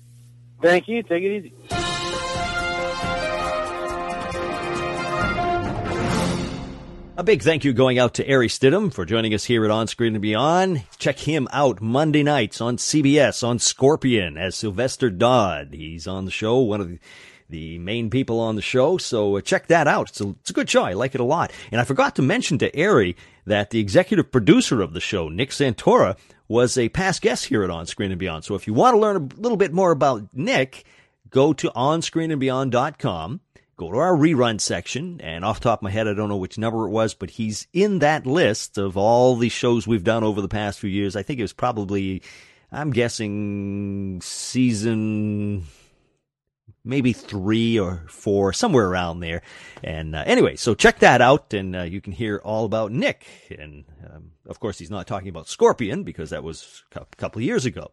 Thank 0.60 0.86
you. 0.86 1.02
Take 1.02 1.22
it 1.22 1.36
easy. 1.38 1.52
A 7.20 7.22
big 7.22 7.42
thank 7.42 7.64
you 7.64 7.74
going 7.74 7.98
out 7.98 8.14
to 8.14 8.32
Ari 8.32 8.48
Stidham 8.48 8.90
for 8.90 9.04
joining 9.04 9.34
us 9.34 9.44
here 9.44 9.66
at 9.66 9.70
On 9.70 9.86
Screen 9.86 10.14
and 10.14 10.22
Beyond. 10.22 10.84
Check 10.96 11.18
him 11.18 11.48
out 11.52 11.82
Monday 11.82 12.22
nights 12.22 12.62
on 12.62 12.78
CBS 12.78 13.46
on 13.46 13.58
Scorpion 13.58 14.38
as 14.38 14.56
Sylvester 14.56 15.10
Dodd. 15.10 15.74
He's 15.74 16.06
on 16.06 16.24
the 16.24 16.30
show, 16.30 16.60
one 16.60 16.80
of 16.80 16.98
the, 17.50 17.78
main 17.78 18.08
people 18.08 18.40
on 18.40 18.56
the 18.56 18.62
show. 18.62 18.96
So 18.96 19.36
uh, 19.36 19.42
check 19.42 19.66
that 19.66 19.86
out. 19.86 20.08
It's 20.08 20.22
a, 20.22 20.30
it's 20.30 20.48
a 20.48 20.54
good 20.54 20.70
show. 20.70 20.82
I 20.82 20.94
like 20.94 21.14
it 21.14 21.20
a 21.20 21.24
lot. 21.24 21.52
And 21.70 21.78
I 21.78 21.84
forgot 21.84 22.16
to 22.16 22.22
mention 22.22 22.56
to 22.56 22.82
Ari 22.82 23.18
that 23.44 23.68
the 23.68 23.80
executive 23.80 24.32
producer 24.32 24.80
of 24.80 24.94
the 24.94 25.00
show, 25.00 25.28
Nick 25.28 25.50
Santora, 25.50 26.16
was 26.48 26.78
a 26.78 26.88
past 26.88 27.20
guest 27.20 27.44
here 27.44 27.62
at 27.62 27.68
On 27.68 27.84
Screen 27.84 28.12
and 28.12 28.18
Beyond. 28.18 28.46
So 28.46 28.54
if 28.54 28.66
you 28.66 28.72
want 28.72 28.94
to 28.94 28.98
learn 28.98 29.16
a 29.16 29.40
little 29.40 29.58
bit 29.58 29.74
more 29.74 29.90
about 29.90 30.26
Nick, 30.32 30.86
go 31.28 31.52
to 31.52 31.68
onscreenandbeyond.com 31.68 33.40
go 33.80 33.90
to 33.90 33.96
our 33.96 34.14
rerun 34.14 34.60
section 34.60 35.18
and 35.22 35.42
off 35.42 35.58
top 35.58 35.78
of 35.78 35.82
my 35.82 35.90
head 35.90 36.06
i 36.06 36.12
don't 36.12 36.28
know 36.28 36.36
which 36.36 36.58
number 36.58 36.86
it 36.86 36.90
was 36.90 37.14
but 37.14 37.30
he's 37.30 37.66
in 37.72 38.00
that 38.00 38.26
list 38.26 38.76
of 38.76 38.94
all 38.94 39.36
the 39.36 39.48
shows 39.48 39.86
we've 39.86 40.04
done 40.04 40.22
over 40.22 40.42
the 40.42 40.48
past 40.48 40.78
few 40.78 40.90
years. 40.90 41.16
I 41.16 41.22
think 41.22 41.38
it 41.38 41.42
was 41.42 41.54
probably 41.54 42.22
i'm 42.70 42.90
guessing 42.90 44.20
season 44.22 45.64
maybe 46.84 47.14
three 47.14 47.78
or 47.78 48.04
four 48.08 48.52
somewhere 48.52 48.86
around 48.86 49.20
there. 49.20 49.40
And 49.82 50.14
uh, 50.14 50.24
anyway 50.26 50.56
so 50.56 50.74
check 50.74 50.98
that 50.98 51.22
out 51.22 51.54
and 51.54 51.74
uh, 51.74 51.82
you 51.82 52.02
can 52.02 52.12
hear 52.12 52.36
all 52.44 52.66
about 52.66 52.92
nick. 52.92 53.26
And 53.58 53.86
um, 54.04 54.32
of 54.46 54.60
course 54.60 54.78
he's 54.78 54.90
not 54.90 55.06
talking 55.06 55.30
about 55.30 55.48
scorpion 55.48 56.02
because 56.02 56.28
that 56.30 56.44
was 56.44 56.84
a 56.94 57.06
couple 57.16 57.40
years 57.40 57.64
ago 57.64 57.90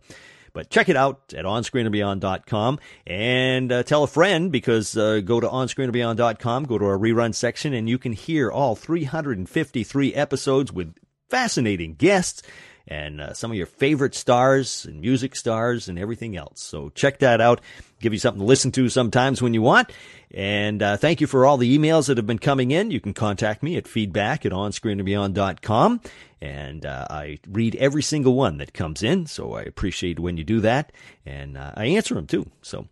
but 0.58 0.72
check 0.72 0.90
it 0.90 0.96
out 0.96 1.36
at 1.36 1.46
onscreenandbeyond.com 1.46 2.80
and 3.06 3.72
uh, 3.72 3.84
tell 3.84 4.04
a 4.04 4.08
friend 4.08 4.52
because 4.52 4.98
uh, 4.98 5.20
go 5.20 5.40
to 5.40 5.48
onscreenandbeyond.com, 5.48 6.64
go 6.64 6.80
to 6.80 6.86
our 6.86 6.98
rerun 6.98 7.36
section, 7.36 7.76
and 7.76 7.88
you 7.88 8.00
can 8.00 8.12
hear 8.12 8.50
all 8.50 8.76
353 8.76 10.16
episodes 10.16 10.74
with 10.74 10.96
fascinating 11.30 11.94
guests 11.94 12.42
and 12.88 13.20
uh, 13.20 13.34
some 13.34 13.52
of 13.52 13.58
your 13.58 13.66
favorite 13.66 14.16
stars 14.16 14.86
and 14.86 15.02
music 15.02 15.36
stars 15.36 15.90
and 15.90 16.00
everything 16.00 16.38
else. 16.38 16.62
So 16.62 16.90
check 16.90 17.20
that 17.20 17.42
out. 17.42 17.62
Give 18.00 18.14
you 18.14 18.20
something 18.20 18.40
to 18.40 18.46
listen 18.46 18.72
to 18.74 18.90
sometimes 18.90 19.42
when 19.42 19.54
you 19.54 19.62
want. 19.62 19.92
And 20.32 20.82
uh, 20.82 20.98
thank 20.98 21.20
you 21.20 21.28
for 21.28 21.46
all 21.46 21.58
the 21.58 21.78
emails 21.78 22.08
that 22.08 22.18
have 22.18 22.28
been 22.28 22.40
coming 22.40 22.72
in. 22.72 22.92
You 22.92 23.00
can 23.00 23.14
contact 23.14 23.64
me 23.64 23.76
at 23.76 23.88
feedback 23.88 24.46
at 24.46 24.52
onscreenandbeyond.com. 24.52 26.02
And 26.40 26.86
uh, 26.86 27.08
I 27.10 27.40
read 27.48 27.76
every 27.76 28.04
single 28.04 28.36
one 28.36 28.58
that 28.58 28.74
comes 28.74 29.04
in. 29.04 29.26
So 29.26 29.54
I 29.54 29.64
appreciate 29.64 30.20
when 30.20 30.38
you 30.38 30.44
do 30.44 30.62
that. 30.62 30.92
And 31.26 31.58
uh, 31.58 31.74
I 31.76 31.86
answer 31.86 32.14
them 32.14 32.28
too. 32.28 32.50
So 32.62 32.88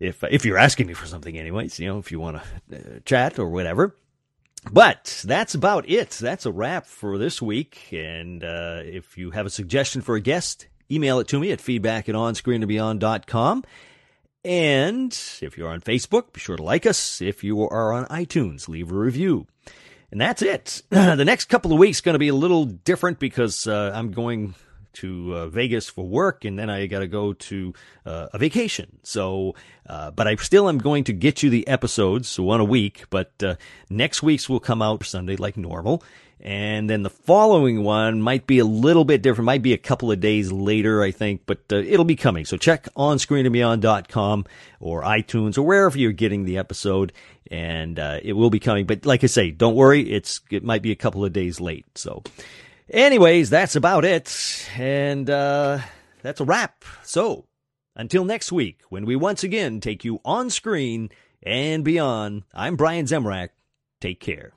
if, 0.00 0.24
if 0.24 0.44
you're 0.44 0.58
asking 0.58 0.86
me 0.86 0.94
for 0.94 1.06
something 1.06 1.38
anyways, 1.38 1.78
you 1.78 1.86
know, 1.86 1.98
if 1.98 2.10
you 2.10 2.18
want 2.18 2.40
to 2.70 2.76
uh, 2.76 2.98
chat 3.04 3.38
or 3.38 3.48
whatever. 3.48 3.94
But 4.70 5.22
that's 5.26 5.54
about 5.54 5.88
it. 5.88 6.10
That's 6.10 6.46
a 6.46 6.52
wrap 6.52 6.86
for 6.86 7.18
this 7.18 7.42
week. 7.42 7.88
And 7.92 8.44
uh, 8.44 8.80
if 8.84 9.18
you 9.18 9.30
have 9.32 9.46
a 9.46 9.50
suggestion 9.50 10.02
for 10.02 10.14
a 10.14 10.20
guest, 10.20 10.68
email 10.90 11.18
it 11.18 11.28
to 11.28 11.40
me 11.40 11.50
at 11.50 11.60
feedback 11.60 12.08
at 12.08 12.14
onscreenandbeyond.com. 12.14 13.64
And 14.44 15.12
if 15.40 15.56
you're 15.56 15.68
on 15.68 15.80
Facebook, 15.80 16.32
be 16.32 16.40
sure 16.40 16.56
to 16.56 16.62
like 16.62 16.86
us. 16.86 17.20
If 17.20 17.44
you 17.44 17.62
are 17.68 17.92
on 17.92 18.06
iTunes, 18.06 18.68
leave 18.68 18.90
a 18.90 18.94
review. 18.94 19.46
And 20.10 20.20
that's 20.20 20.42
it. 20.42 20.82
the 20.90 21.24
next 21.24 21.46
couple 21.46 21.72
of 21.72 21.78
weeks 21.78 22.00
going 22.00 22.14
to 22.14 22.18
be 22.18 22.28
a 22.28 22.34
little 22.34 22.64
different 22.66 23.18
because 23.18 23.66
uh, 23.66 23.92
I'm 23.94 24.10
going 24.10 24.54
to 24.94 25.34
uh, 25.34 25.46
Vegas 25.48 25.88
for 25.88 26.06
work, 26.06 26.44
and 26.44 26.58
then 26.58 26.70
I 26.70 26.86
got 26.86 27.00
to 27.00 27.06
go 27.06 27.32
to 27.32 27.74
uh, 28.04 28.28
a 28.32 28.38
vacation. 28.38 28.98
So, 29.02 29.54
uh, 29.88 30.10
but 30.10 30.26
I 30.26 30.36
still 30.36 30.68
am 30.68 30.78
going 30.78 31.04
to 31.04 31.12
get 31.12 31.42
you 31.42 31.50
the 31.50 31.66
episodes, 31.68 32.38
one 32.38 32.60
a 32.60 32.64
week. 32.64 33.04
But 33.10 33.32
uh, 33.42 33.56
next 33.90 34.22
week's 34.22 34.48
will 34.48 34.60
come 34.60 34.82
out 34.82 35.04
Sunday 35.04 35.36
like 35.36 35.56
normal, 35.56 36.02
and 36.42 36.90
then 36.90 37.04
the 37.04 37.10
following 37.10 37.84
one 37.84 38.20
might 38.20 38.48
be 38.48 38.58
a 38.58 38.64
little 38.64 39.04
bit 39.04 39.22
different. 39.22 39.46
Might 39.46 39.62
be 39.62 39.74
a 39.74 39.78
couple 39.78 40.10
of 40.10 40.18
days 40.18 40.50
later, 40.50 41.02
I 41.02 41.12
think, 41.12 41.42
but 41.46 41.60
uh, 41.70 41.76
it'll 41.76 42.04
be 42.04 42.16
coming. 42.16 42.44
So 42.44 42.56
check 42.56 42.88
on 42.96 43.18
screenandbeyond.com 43.18 44.46
or 44.80 45.02
iTunes 45.02 45.56
or 45.56 45.62
wherever 45.62 45.96
you're 45.96 46.10
getting 46.10 46.44
the 46.44 46.58
episode, 46.58 47.12
and 47.50 47.98
uh, 47.98 48.18
it 48.22 48.32
will 48.32 48.50
be 48.50 48.58
coming. 48.58 48.86
But 48.86 49.06
like 49.06 49.22
I 49.22 49.28
say, 49.28 49.52
don't 49.52 49.76
worry, 49.76 50.02
it's 50.10 50.40
it 50.50 50.64
might 50.64 50.82
be 50.82 50.90
a 50.90 50.96
couple 50.96 51.24
of 51.24 51.32
days 51.32 51.60
late. 51.60 51.86
So. 51.96 52.22
Anyways, 52.92 53.48
that's 53.48 53.74
about 53.74 54.04
it. 54.04 54.68
And 54.76 55.28
uh, 55.30 55.78
that's 56.22 56.40
a 56.40 56.44
wrap. 56.44 56.84
So 57.02 57.46
until 57.96 58.26
next 58.26 58.52
week, 58.52 58.82
when 58.90 59.06
we 59.06 59.16
once 59.16 59.42
again 59.42 59.80
take 59.80 60.04
you 60.04 60.20
on 60.26 60.50
screen 60.50 61.08
and 61.42 61.82
beyond, 61.82 62.44
I'm 62.52 62.76
Brian 62.76 63.06
Zemrak. 63.06 63.48
Take 64.00 64.20
care. 64.20 64.52